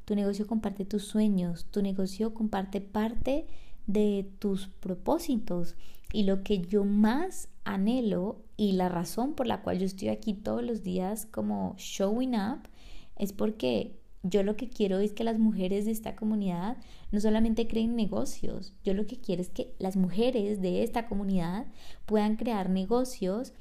tu 0.05 0.15
negocio 0.15 0.47
comparte 0.47 0.85
tus 0.85 1.05
sueños, 1.05 1.67
tu 1.71 1.83
negocio 1.83 2.33
comparte 2.33 2.81
parte 2.81 3.47
de 3.87 4.29
tus 4.39 4.69
propósitos. 4.69 5.77
Y 6.13 6.25
lo 6.25 6.43
que 6.43 6.61
yo 6.61 6.85
más 6.85 7.49
anhelo 7.65 8.43
y 8.57 8.73
la 8.73 8.89
razón 8.89 9.35
por 9.35 9.47
la 9.47 9.63
cual 9.63 9.79
yo 9.79 9.87
estoy 9.87 10.09
aquí 10.09 10.35
todos 10.35 10.63
los 10.63 10.83
días 10.83 11.27
como 11.27 11.75
showing 11.79 12.35
up 12.35 12.69
es 13.17 13.33
porque 13.33 13.99
yo 14.23 14.43
lo 14.43 14.57
que 14.57 14.69
quiero 14.69 14.99
es 14.99 15.13
que 15.13 15.25
las 15.25 15.39
mujeres 15.39 15.85
de 15.85 15.91
esta 15.91 16.15
comunidad 16.15 16.77
no 17.11 17.21
solamente 17.21 17.67
creen 17.67 17.97
negocios, 17.97 18.73
yo 18.85 18.95
lo 18.95 19.07
que 19.07 19.21
quiero 19.21 19.43
es 19.43 19.51
que 19.51 19.75
las 19.79 19.97
mujeres 19.97 20.61
de 20.61 20.83
esta 20.83 21.07
comunidad 21.07 21.67
puedan 22.07 22.37
crear 22.37 22.71
negocios 22.71 23.53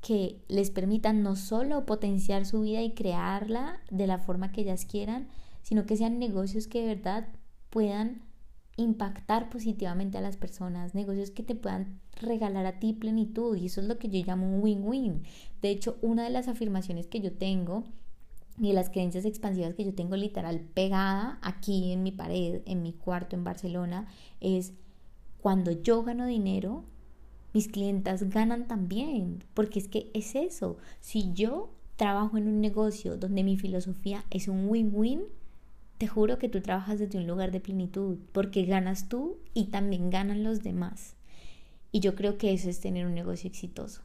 que 0.00 0.40
les 0.48 0.70
permitan 0.70 1.22
no 1.22 1.36
solo 1.36 1.84
potenciar 1.84 2.46
su 2.46 2.62
vida 2.62 2.82
y 2.82 2.94
crearla 2.94 3.80
de 3.90 4.06
la 4.06 4.18
forma 4.18 4.52
que 4.52 4.62
ellas 4.62 4.86
quieran, 4.86 5.28
sino 5.62 5.84
que 5.84 5.96
sean 5.96 6.18
negocios 6.18 6.66
que 6.66 6.80
de 6.80 6.94
verdad 6.94 7.28
puedan 7.70 8.22
impactar 8.76 9.50
positivamente 9.50 10.18
a 10.18 10.20
las 10.20 10.36
personas, 10.36 10.94
negocios 10.94 11.30
que 11.30 11.42
te 11.42 11.54
puedan 11.54 12.00
regalar 12.20 12.66
a 12.66 12.78
ti 12.78 12.92
plenitud 12.92 13.56
y 13.56 13.66
eso 13.66 13.80
es 13.80 13.86
lo 13.86 13.98
que 13.98 14.08
yo 14.08 14.24
llamo 14.24 14.46
un 14.46 14.62
win-win. 14.62 15.22
De 15.60 15.70
hecho, 15.70 15.98
una 16.02 16.24
de 16.24 16.30
las 16.30 16.48
afirmaciones 16.48 17.06
que 17.06 17.20
yo 17.20 17.32
tengo 17.32 17.84
y 18.58 18.72
las 18.72 18.90
creencias 18.90 19.24
expansivas 19.24 19.74
que 19.74 19.84
yo 19.84 19.94
tengo 19.94 20.16
literal 20.16 20.60
pegada 20.60 21.38
aquí 21.42 21.92
en 21.92 22.02
mi 22.02 22.12
pared, 22.12 22.62
en 22.64 22.82
mi 22.82 22.92
cuarto 22.92 23.36
en 23.36 23.44
Barcelona, 23.44 24.08
es 24.40 24.72
cuando 25.40 25.70
yo 25.70 26.02
gano 26.02 26.26
dinero, 26.26 26.84
mis 27.52 27.68
clientas 27.68 28.30
ganan 28.30 28.66
también, 28.66 29.44
porque 29.54 29.78
es 29.78 29.88
que 29.88 30.10
es 30.14 30.34
eso. 30.34 30.78
Si 31.00 31.32
yo 31.32 31.70
trabajo 31.96 32.36
en 32.36 32.48
un 32.48 32.60
negocio 32.60 33.16
donde 33.16 33.44
mi 33.44 33.56
filosofía 33.56 34.24
es 34.30 34.48
un 34.48 34.68
win-win, 34.68 35.22
te 35.98 36.06
juro 36.06 36.38
que 36.38 36.48
tú 36.48 36.60
trabajas 36.60 36.98
desde 36.98 37.18
un 37.18 37.26
lugar 37.26 37.52
de 37.52 37.60
plenitud, 37.60 38.18
porque 38.32 38.64
ganas 38.64 39.08
tú 39.08 39.38
y 39.54 39.66
también 39.66 40.10
ganan 40.10 40.44
los 40.44 40.62
demás. 40.62 41.14
Y 41.92 42.00
yo 42.00 42.14
creo 42.14 42.36
que 42.36 42.52
eso 42.52 42.68
es 42.68 42.80
tener 42.80 43.06
un 43.06 43.14
negocio 43.14 43.48
exitoso, 43.48 44.02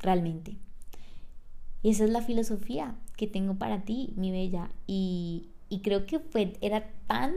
realmente. 0.00 0.58
Y 1.82 1.90
esa 1.90 2.04
es 2.04 2.10
la 2.10 2.22
filosofía 2.22 2.94
que 3.16 3.26
tengo 3.26 3.54
para 3.54 3.82
ti, 3.82 4.12
mi 4.16 4.30
bella. 4.30 4.70
Y, 4.86 5.48
y 5.68 5.80
creo 5.80 6.06
que 6.06 6.18
fue, 6.18 6.54
era 6.60 6.90
tan 7.06 7.32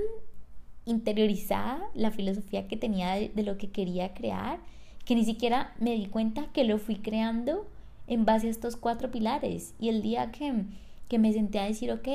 interiorizada 0.86 1.82
la 1.94 2.12
filosofía 2.12 2.68
que 2.68 2.78
tenía 2.78 3.14
de 3.16 3.44
lo 3.44 3.58
que 3.58 3.70
quería 3.70 4.14
crear 4.14 4.60
que 5.06 5.16
ni 5.16 5.26
siquiera 5.26 5.74
me 5.80 5.96
di 5.96 6.06
cuenta 6.06 6.48
que 6.54 6.64
lo 6.64 6.78
fui 6.78 6.96
creando 6.96 7.68
en 8.08 8.26
base 8.26 8.48
a 8.48 8.52
estos 8.52 8.76
cuatro 8.76 9.12
pilares. 9.12 9.74
Y 9.80 9.90
el 9.90 10.02
día 10.02 10.32
que, 10.32 10.66
que 11.08 11.20
me 11.20 11.34
senté 11.34 11.60
a 11.60 11.66
decir, 11.66 11.92
ok, 11.92 12.08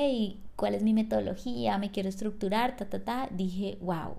¿cuál 0.55 0.75
es 0.75 0.83
mi 0.83 0.93
metodología? 0.93 1.77
Me 1.77 1.91
quiero 1.91 2.09
estructurar, 2.09 2.75
ta, 2.75 2.89
ta, 2.89 3.03
ta, 3.03 3.29
dije, 3.31 3.77
wow. 3.81 4.15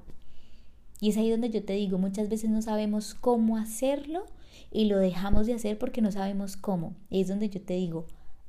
Y 1.01 1.11
es 1.11 1.17
ahí 1.17 1.31
donde 1.31 1.51
yo 1.51 1.65
te 1.65 1.75
digo, 1.75 1.99
muchas 1.99 2.29
veces 2.29 2.51
no 2.51 2.61
sabemos 2.61 3.15
cómo 3.15 3.57
hacerlo 3.57 4.27
y 4.71 4.87
lo 4.87 4.99
dejamos 4.99 5.47
de 5.47 5.55
hacer 5.55 5.79
porque 5.79 6.03
no 6.03 6.13
sabemos 6.13 6.57
cómo. 6.57 6.97
Y 7.11 7.21
es 7.21 7.29
donde 7.29 7.49
yo 7.49 7.61
te 7.61 7.75
digo, 7.75 8.07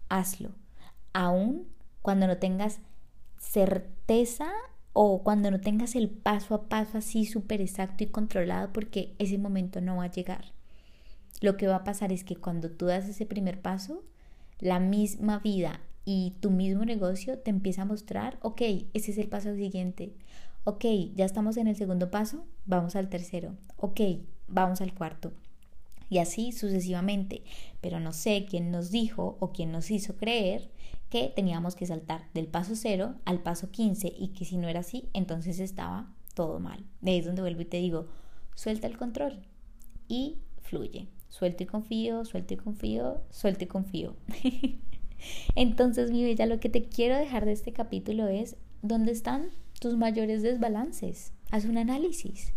hazlo. 0.10 0.52
Aún 1.14 1.68
cuando 2.02 2.28
no 2.28 2.38
tengas 2.38 2.80
certeza 3.38 4.52
o 4.94 5.24
cuando 5.24 5.52
no 5.52 5.62
tengas 5.62 5.96
el 5.96 6.10
paso 6.10 6.56
a 6.56 6.70
paso 6.70 6.98
así 6.98 7.26
súper 7.26 7.62
exacto 7.62 8.04
y 8.04 8.08
controlado 8.08 8.74
porque 8.74 9.16
ese 9.20 9.38
momento 9.38 9.82
no 9.82 9.98
va 9.98 10.06
a 10.06 10.12
llegar. 10.12 10.46
Lo 11.42 11.56
que 11.56 11.68
va 11.68 11.78
a 11.78 11.84
pasar 11.84 12.12
es 12.12 12.24
que 12.24 12.36
cuando 12.36 12.70
tú 12.70 12.88
das 12.88 13.08
ese 13.08 13.26
primer 13.26 13.62
paso, 13.62 14.04
la 14.60 14.80
misma 14.80 15.40
vida 15.40 15.80
y 16.04 16.34
tu 16.42 16.52
mismo 16.52 16.84
negocio 16.84 17.40
te 17.40 17.50
empieza 17.50 17.84
a 17.84 17.86
mostrar, 17.86 18.40
ok, 18.42 18.62
ese 18.94 19.12
es 19.12 19.18
el 19.18 19.30
paso 19.30 19.56
siguiente. 19.56 20.14
Ok, 20.66 20.86
ya 21.16 21.26
estamos 21.26 21.56
en 21.58 21.68
el 21.68 21.76
segundo 21.76 22.12
paso, 22.12 22.46
vamos 22.66 22.96
al 22.96 23.10
tercero. 23.10 23.56
Ok, 23.78 24.02
vamos 24.48 24.82
al 24.82 24.94
cuarto. 24.94 25.32
Y 26.10 26.18
así 26.18 26.52
sucesivamente. 26.52 27.44
Pero 27.82 28.00
no 28.00 28.14
sé 28.14 28.46
quién 28.50 28.72
nos 28.72 28.92
dijo 28.92 29.38
o 29.40 29.52
quién 29.52 29.72
nos 29.72 29.92
hizo 29.92 30.16
creer 30.16 30.72
que 31.10 31.32
teníamos 31.36 31.76
que 31.76 31.86
saltar 31.86 32.26
del 32.34 32.48
paso 32.48 32.76
0 32.76 33.16
al 33.26 33.42
paso 33.42 33.72
15 33.72 34.14
y 34.18 34.30
que 34.30 34.46
si 34.46 34.58
no 34.58 34.68
era 34.68 34.82
así, 34.82 35.10
entonces 35.14 35.60
estaba 35.60 36.14
todo 36.36 36.60
mal. 36.60 36.86
De 37.02 37.12
ahí 37.12 37.20
es 37.20 37.26
donde 37.26 37.42
vuelvo 37.42 37.62
y 37.62 37.66
te 37.66 37.78
digo, 37.78 38.08
suelta 38.56 38.88
el 38.88 38.98
control 38.98 39.46
y 40.08 40.38
fluye. 40.62 41.08
Suelto 41.30 41.64
y 41.64 41.66
confío, 41.68 42.26
suelto 42.26 42.54
y 42.54 42.58
confío, 42.58 43.22
suelto 43.30 43.64
y 43.64 43.68
confío. 43.68 44.16
entonces, 45.56 46.12
mi 46.12 46.24
bella, 46.24 46.48
lo 46.48 46.60
que 46.60 46.70
te 46.70 46.86
quiero 46.86 47.18
dejar 47.18 47.46
de 47.46 47.52
este 47.52 47.72
capítulo 47.72 48.28
es, 48.28 48.56
¿dónde 48.82 49.12
están 49.12 49.50
tus 49.80 49.96
mayores 49.96 50.42
desbalances? 50.42 51.34
Haz 51.52 51.66
un 51.66 51.78
análisis. 51.78 52.54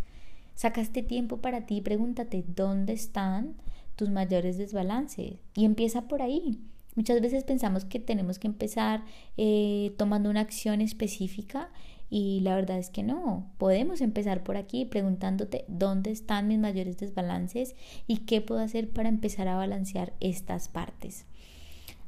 Sacaste 0.55 1.03
tiempo 1.03 1.39
para 1.39 1.67
ti 1.67 1.77
y 1.77 1.81
pregúntate, 1.81 2.45
¿dónde 2.47 2.93
están 2.93 3.55
tus 3.97 4.11
mayores 4.11 4.59
desbalances? 4.59 5.35
Y 5.55 5.65
empieza 5.65 6.03
por 6.03 6.23
ahí. 6.23 6.61
Muchas 6.95 7.21
veces 7.21 7.45
pensamos 7.45 7.85
que 7.85 7.99
tenemos 7.99 8.39
que 8.39 8.49
empezar 8.49 9.03
eh, 9.37 9.95
tomando 9.97 10.29
una 10.29 10.41
acción 10.41 10.81
específica 10.83 11.71
y 12.11 12.41
la 12.41 12.55
verdad 12.55 12.79
es 12.79 12.91
que 12.91 13.03
no. 13.03 13.51
Podemos 13.57 14.03
empezar 14.03 14.45
por 14.45 14.59
aquí 14.59 14.85
preguntándote 14.85 15.65
dónde 15.69 16.11
están 16.11 16.49
mis 16.49 16.59
mayores 16.59 16.99
desbalances 16.99 17.75
y 18.07 18.19
qué 18.19 18.43
puedo 18.43 18.61
hacer 18.61 18.91
para 18.91 19.09
empezar 19.09 19.49
a 19.49 19.57
balancear 19.57 20.13
estas 20.21 20.69
partes. 20.69 21.25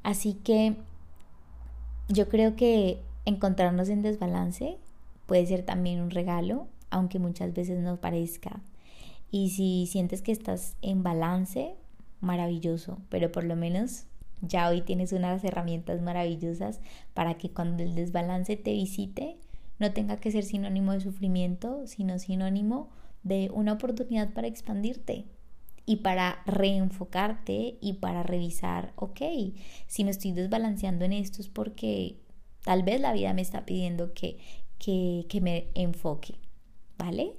Así 0.02 0.34
que 0.34 0.76
yo 2.08 2.28
creo 2.28 2.54
que 2.54 3.00
encontrarnos 3.24 3.88
en 3.88 4.02
desbalance 4.02 4.76
puede 5.24 5.46
ser 5.46 5.62
también 5.62 6.02
un 6.02 6.10
regalo, 6.10 6.68
aunque 6.94 7.18
muchas 7.18 7.52
veces 7.52 7.80
no 7.80 8.00
parezca. 8.00 8.62
Y 9.32 9.50
si 9.50 9.88
sientes 9.88 10.22
que 10.22 10.30
estás 10.30 10.76
en 10.80 11.02
balance, 11.02 11.74
maravilloso, 12.20 12.98
pero 13.08 13.32
por 13.32 13.42
lo 13.42 13.56
menos 13.56 14.06
ya 14.42 14.68
hoy 14.68 14.80
tienes 14.80 15.12
unas 15.12 15.42
herramientas 15.42 16.02
maravillosas 16.02 16.80
para 17.12 17.34
que 17.34 17.50
cuando 17.50 17.82
el 17.82 17.96
desbalance 17.96 18.56
te 18.56 18.72
visite 18.72 19.38
no 19.80 19.92
tenga 19.92 20.18
que 20.18 20.30
ser 20.30 20.44
sinónimo 20.44 20.92
de 20.92 21.00
sufrimiento, 21.00 21.84
sino 21.88 22.20
sinónimo 22.20 22.90
de 23.24 23.50
una 23.52 23.72
oportunidad 23.72 24.32
para 24.32 24.46
expandirte 24.46 25.24
y 25.86 25.96
para 25.96 26.44
reenfocarte 26.46 27.76
y 27.80 27.94
para 27.94 28.22
revisar, 28.22 28.92
ok, 28.94 29.20
si 29.88 30.04
me 30.04 30.12
estoy 30.12 30.30
desbalanceando 30.30 31.04
en 31.06 31.12
esto 31.12 31.42
es 31.42 31.48
porque 31.48 32.20
tal 32.62 32.84
vez 32.84 33.00
la 33.00 33.12
vida 33.12 33.32
me 33.34 33.42
está 33.42 33.66
pidiendo 33.66 34.14
que, 34.14 34.38
que, 34.78 35.26
que 35.28 35.40
me 35.40 35.66
enfoque, 35.74 36.36
¿vale? 36.98 37.34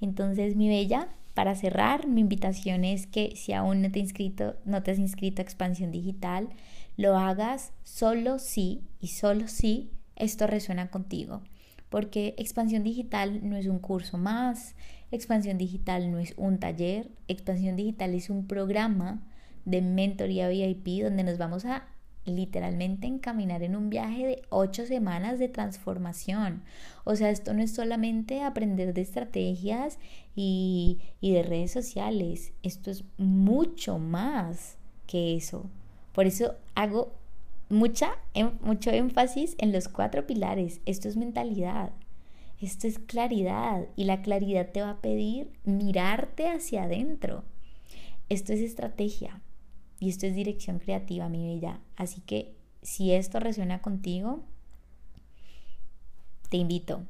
Entonces, 0.00 0.56
mi 0.56 0.68
bella, 0.68 1.08
para 1.34 1.54
cerrar, 1.54 2.06
mi 2.06 2.20
invitación 2.20 2.84
es 2.84 3.06
que 3.06 3.34
si 3.36 3.52
aún 3.52 3.82
no 3.82 3.90
te, 3.90 3.98
inscrito, 3.98 4.56
no 4.64 4.82
te 4.82 4.90
has 4.90 4.98
inscrito 4.98 5.40
a 5.40 5.44
Expansión 5.44 5.90
Digital, 5.90 6.48
lo 6.96 7.16
hagas 7.16 7.72
solo 7.82 8.38
si 8.38 8.82
y 9.00 9.08
solo 9.08 9.48
si 9.48 9.90
esto 10.16 10.46
resuena 10.46 10.90
contigo. 10.90 11.42
Porque 11.88 12.34
Expansión 12.38 12.84
Digital 12.84 13.48
no 13.48 13.56
es 13.56 13.66
un 13.66 13.78
curso 13.78 14.16
más, 14.18 14.74
Expansión 15.10 15.58
Digital 15.58 16.10
no 16.12 16.18
es 16.18 16.34
un 16.36 16.58
taller, 16.58 17.10
Expansión 17.26 17.76
Digital 17.76 18.14
es 18.14 18.30
un 18.30 18.46
programa 18.46 19.26
de 19.64 19.82
mentoría 19.82 20.48
VIP 20.48 21.02
donde 21.02 21.24
nos 21.24 21.38
vamos 21.38 21.64
a 21.64 21.88
literalmente 22.24 23.06
encaminar 23.06 23.62
en 23.62 23.76
un 23.76 23.90
viaje 23.90 24.26
de 24.26 24.42
ocho 24.50 24.86
semanas 24.86 25.38
de 25.38 25.48
transformación. 25.48 26.62
O 27.04 27.16
sea, 27.16 27.30
esto 27.30 27.54
no 27.54 27.62
es 27.62 27.72
solamente 27.72 28.42
aprender 28.42 28.94
de 28.94 29.02
estrategias 29.02 29.98
y, 30.36 30.98
y 31.20 31.32
de 31.32 31.42
redes 31.42 31.72
sociales, 31.72 32.52
esto 32.62 32.90
es 32.90 33.04
mucho 33.18 33.98
más 33.98 34.76
que 35.06 35.36
eso. 35.36 35.66
Por 36.12 36.26
eso 36.26 36.54
hago 36.74 37.12
mucha, 37.70 38.18
em, 38.34 38.50
mucho 38.60 38.90
énfasis 38.90 39.54
en 39.58 39.72
los 39.72 39.88
cuatro 39.88 40.26
pilares. 40.26 40.80
Esto 40.84 41.08
es 41.08 41.16
mentalidad, 41.16 41.92
esto 42.60 42.86
es 42.86 42.98
claridad 42.98 43.86
y 43.96 44.04
la 44.04 44.20
claridad 44.20 44.70
te 44.70 44.82
va 44.82 44.90
a 44.90 45.00
pedir 45.00 45.50
mirarte 45.64 46.48
hacia 46.48 46.84
adentro. 46.84 47.44
Esto 48.28 48.52
es 48.52 48.60
estrategia, 48.60 49.40
y 50.00 50.08
esto 50.08 50.26
es 50.26 50.34
dirección 50.34 50.78
creativa, 50.78 51.28
mi 51.28 51.46
bella. 51.46 51.78
Así 51.94 52.22
que 52.22 52.54
si 52.82 53.12
esto 53.12 53.38
resuena 53.38 53.82
contigo, 53.82 54.42
te 56.48 56.56
invito 56.56 57.02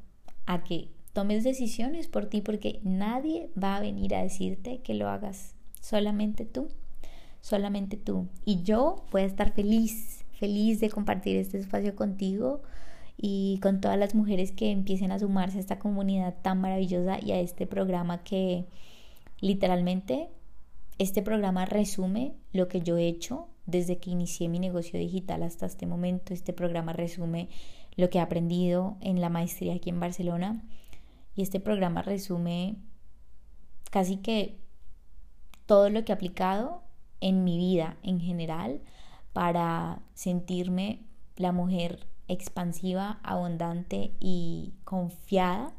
a 0.45 0.65
que 0.65 0.91
tomes 1.13 1.45
decisiones 1.45 2.09
por 2.09 2.27
ti 2.27 2.41
porque 2.41 2.81
nadie 2.83 3.49
va 3.61 3.77
a 3.77 3.81
venir 3.81 4.15
a 4.15 4.23
decirte 4.23 4.81
que 4.83 4.95
lo 4.95 5.09
hagas, 5.09 5.55
solamente 5.81 6.45
tú, 6.45 6.69
solamente 7.41 7.97
tú. 7.97 8.27
Y 8.45 8.63
yo 8.63 9.05
voy 9.13 9.23
a 9.23 9.27
estar 9.27 9.53
feliz, 9.53 10.25
feliz 10.33 10.81
de 10.81 10.91
compartir 10.91 11.37
este 11.37 11.59
espacio 11.59 11.95
contigo 11.95 12.61
y 13.17 13.61
con 13.63 13.81
todas 13.81 13.99
las 13.99 14.17
mujeres 14.17 14.51
que 14.51 14.73
empiecen 14.73 15.13
a 15.13 15.19
sumarse 15.21 15.59
a 15.59 15.61
esta 15.61 15.79
comunidad 15.79 16.35
tan 16.43 16.61
maravillosa 16.61 17.19
y 17.23 17.31
a 17.31 17.41
este 17.41 17.67
programa 17.69 18.25
que 18.25 18.67
literalmente 19.41 20.29
este 21.01 21.23
programa 21.23 21.65
resume 21.65 22.35
lo 22.53 22.69
que 22.69 22.83
yo 22.83 22.99
he 22.99 23.09
hecho 23.09 23.49
desde 23.65 23.97
que 23.97 24.11
inicié 24.11 24.51
mi 24.51 24.59
negocio 24.59 24.99
digital 24.99 25.43
hasta 25.43 25.65
este 25.65 25.87
momento. 25.87 26.35
Este 26.35 26.53
programa 26.53 26.93
resume 26.93 27.49
lo 27.97 28.11
que 28.11 28.19
he 28.19 28.21
aprendido 28.21 28.99
en 29.01 29.19
la 29.23 29.31
maestría 29.31 29.73
aquí 29.73 29.89
en 29.89 29.99
Barcelona 29.99 30.63
y 31.35 31.41
este 31.41 31.59
programa 31.59 32.03
resume 32.03 32.77
casi 33.91 34.19
que 34.19 34.59
todo 35.65 35.89
lo 35.89 36.05
que 36.05 36.13
he 36.13 36.15
aplicado 36.15 36.83
en 37.23 37.45
mi 37.45 37.57
vida 37.57 37.97
en 38.03 38.21
general 38.21 38.83
para 39.33 40.03
sentirme 40.13 41.07
la 41.37 41.53
mujer 41.53 42.09
expansiva, 42.29 43.21
abundante 43.23 44.13
y 44.21 44.75
confiada 44.85 45.73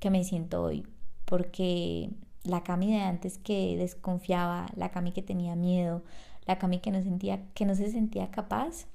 que 0.00 0.10
me 0.10 0.22
siento 0.22 0.62
hoy. 0.62 0.86
Porque 1.24 2.10
la 2.44 2.62
Cami 2.62 2.92
de 2.92 3.00
antes 3.00 3.38
que 3.38 3.76
desconfiaba, 3.76 4.66
la 4.76 4.90
Cami 4.90 5.12
que 5.12 5.22
tenía 5.22 5.56
miedo, 5.56 6.02
la 6.46 6.58
Cami 6.58 6.80
que 6.80 6.90
no, 6.90 7.02
sentía, 7.02 7.42
que 7.54 7.66
no 7.66 7.74
se 7.74 7.90
sentía 7.90 8.30
capaz, 8.30 8.86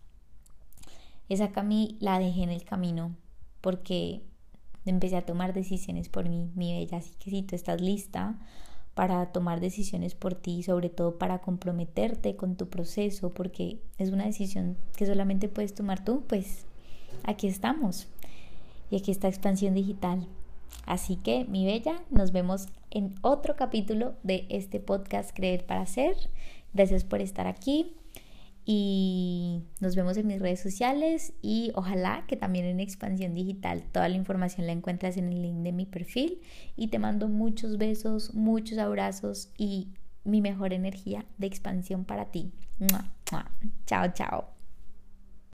esa 1.30 1.52
Cami 1.52 1.98
la 2.00 2.20
dejé 2.20 2.44
en 2.44 2.50
el 2.50 2.64
camino 2.64 3.16
porque 3.62 4.22
empecé 4.86 5.18
a 5.18 5.26
tomar 5.26 5.54
decisiones 5.54 6.10
por 6.10 6.30
mí, 6.30 6.52
mi 6.56 6.74
bella. 6.74 6.98
Así 7.00 7.16
que 7.20 7.32
si 7.32 7.42
tú 7.42 7.56
estás 7.56 7.82
lista 7.82 8.38
para 8.94 9.32
tomar 9.32 9.60
decisiones 9.60 10.16
por 10.16 10.36
ti, 10.36 10.64
sobre 10.64 10.90
todo 10.90 11.18
para 11.18 11.40
comprometerte 11.40 12.36
con 12.36 12.56
tu 12.56 12.70
proceso, 12.70 13.34
porque 13.34 13.82
es 13.98 14.12
una 14.12 14.26
decisión 14.26 14.78
que 14.96 15.06
solamente 15.06 15.50
puedes 15.50 15.74
tomar 15.74 16.04
tú, 16.04 16.24
pues 16.28 16.66
aquí 17.24 17.48
estamos. 17.48 18.08
Y 18.92 18.98
aquí 18.98 19.12
está 19.12 19.28
Expansión 19.28 19.74
Digital. 19.74 20.28
Así 20.86 21.16
que, 21.16 21.46
mi 21.46 21.66
bella, 21.66 22.04
nos 22.10 22.32
vemos 22.32 22.68
en 22.92 23.16
otro 23.22 23.56
capítulo 23.56 24.16
de 24.24 24.46
este 24.50 24.80
podcast 24.80 25.36
Creer 25.36 25.66
para 25.66 25.86
Ser. 25.86 26.16
Gracias 26.74 27.04
por 27.04 27.22
estar 27.22 27.48
aquí 27.48 27.96
y 28.66 29.62
nos 29.80 29.96
vemos 29.96 30.18
en 30.18 30.28
mis 30.28 30.40
redes 30.40 30.60
sociales 30.60 31.34
y 31.42 31.72
ojalá 31.76 32.26
que 32.28 32.36
también 32.36 32.66
en 32.66 32.80
Expansión 32.80 33.36
Digital 33.36 33.84
toda 33.92 34.10
la 34.10 34.16
información 34.16 34.66
la 34.66 34.74
encuentras 34.74 35.18
en 35.18 35.32
el 35.32 35.42
link 35.42 35.58
de 35.58 35.72
mi 35.72 35.86
perfil 35.86 36.42
y 36.76 36.88
te 36.88 36.98
mando 36.98 37.28
muchos 37.28 37.78
besos, 37.78 38.34
muchos 38.34 38.80
abrazos 38.80 39.50
y 39.58 39.90
mi 40.24 40.42
mejor 40.42 40.74
energía 40.74 41.26
de 41.38 41.48
expansión 41.48 42.06
para 42.06 42.26
ti. 42.26 42.52
Chao, 43.86 44.08
chao. 44.14 44.55